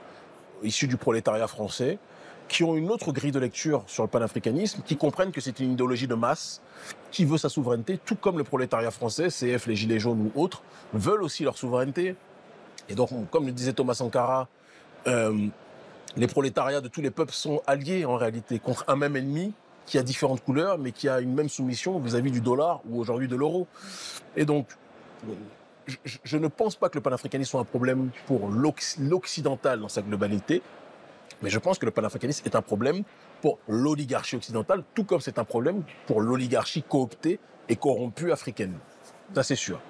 issus 0.62 0.86
du 0.86 0.98
prolétariat 0.98 1.46
français. 1.46 1.98
Qui 2.48 2.62
ont 2.62 2.76
une 2.76 2.90
autre 2.90 3.12
grille 3.12 3.32
de 3.32 3.38
lecture 3.38 3.82
sur 3.86 4.02
le 4.02 4.08
panafricanisme, 4.08 4.82
qui 4.84 4.96
comprennent 4.96 5.32
que 5.32 5.40
c'est 5.40 5.60
une 5.60 5.72
idéologie 5.72 6.06
de 6.06 6.14
masse, 6.14 6.60
qui 7.10 7.24
veut 7.24 7.38
sa 7.38 7.48
souveraineté, 7.48 7.98
tout 7.98 8.16
comme 8.16 8.38
le 8.38 8.44
prolétariat 8.44 8.90
français, 8.90 9.28
CF, 9.28 9.66
les 9.66 9.76
Gilets 9.76 9.98
jaunes 9.98 10.30
ou 10.34 10.40
autres, 10.40 10.62
veulent 10.92 11.22
aussi 11.22 11.44
leur 11.44 11.56
souveraineté. 11.56 12.16
Et 12.88 12.94
donc, 12.94 13.10
comme 13.30 13.46
le 13.46 13.52
disait 13.52 13.72
Thomas 13.72 13.94
Sankara, 13.94 14.48
euh, 15.06 15.46
les 16.16 16.26
prolétariats 16.26 16.80
de 16.80 16.88
tous 16.88 17.00
les 17.00 17.10
peuples 17.10 17.32
sont 17.32 17.62
alliés 17.66 18.04
en 18.04 18.16
réalité 18.16 18.58
contre 18.58 18.84
un 18.88 18.96
même 18.96 19.16
ennemi 19.16 19.52
qui 19.86 19.98
a 19.98 20.02
différentes 20.02 20.42
couleurs, 20.42 20.78
mais 20.78 20.92
qui 20.92 21.08
a 21.08 21.20
une 21.20 21.34
même 21.34 21.48
soumission 21.48 21.98
vis-à-vis 21.98 22.30
du 22.30 22.40
dollar 22.40 22.80
ou 22.88 23.00
aujourd'hui 23.00 23.28
de 23.28 23.36
l'euro. 23.36 23.66
Et 24.36 24.44
donc, 24.44 24.68
je, 25.86 25.96
je, 26.22 26.38
ne 26.38 26.48
pense 26.48 26.76
pas 26.76 26.88
que 26.88 26.94
le 26.94 27.02
panafricanisme 27.02 27.50
soit 27.50 27.60
un 27.60 27.64
problème 27.64 28.10
pour 28.26 28.48
l'occidental 28.48 29.80
dans 29.80 29.88
sa 29.88 30.02
globalité, 30.02 30.62
mais 31.42 31.50
je 31.50 31.58
pense 31.58 31.78
que 31.78 31.86
le 31.86 31.90
panafricanisme 31.90 32.44
est 32.46 32.56
un 32.56 32.62
problème 32.62 33.02
pour 33.40 33.58
l'oligarchie 33.68 34.36
occidentale, 34.36 34.84
tout 34.94 35.04
comme 35.04 35.20
c'est 35.20 35.38
un 35.38 35.44
problème 35.44 35.82
pour 36.06 36.20
l'oligarchie 36.20 36.82
cooptée 36.82 37.38
et 37.68 37.76
corrompue 37.76 38.32
africaine. 38.32 38.78
Ça, 39.34 39.42
c'est 39.42 39.56
sûr. 39.56 39.80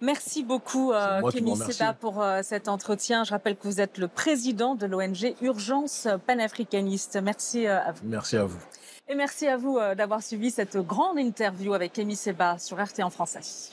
Merci 0.00 0.44
beaucoup, 0.44 0.92
euh, 0.92 1.22
Kémy 1.30 1.56
Seba, 1.56 1.94
pour 1.94 2.22
euh, 2.22 2.40
cet 2.42 2.68
entretien. 2.68 3.24
Je 3.24 3.30
rappelle 3.30 3.56
que 3.56 3.66
vous 3.66 3.80
êtes 3.80 3.96
le 3.96 4.08
président 4.08 4.74
de 4.74 4.86
l'ONG 4.86 5.34
Urgence 5.40 6.06
panafricaniste. 6.26 7.18
Merci 7.22 7.66
euh, 7.66 7.80
à 7.80 7.92
vous. 7.92 8.00
Merci 8.04 8.36
à 8.36 8.44
vous. 8.44 8.58
Et 9.08 9.14
merci 9.14 9.46
à 9.46 9.56
vous 9.56 9.78
euh, 9.78 9.94
d'avoir 9.94 10.22
suivi 10.22 10.50
cette 10.50 10.76
grande 10.76 11.18
interview 11.18 11.74
avec 11.74 11.92
Kémy 11.92 12.16
Seba 12.16 12.58
sur 12.58 12.76
RT 12.76 13.00
en 13.02 13.10
français. 13.10 13.70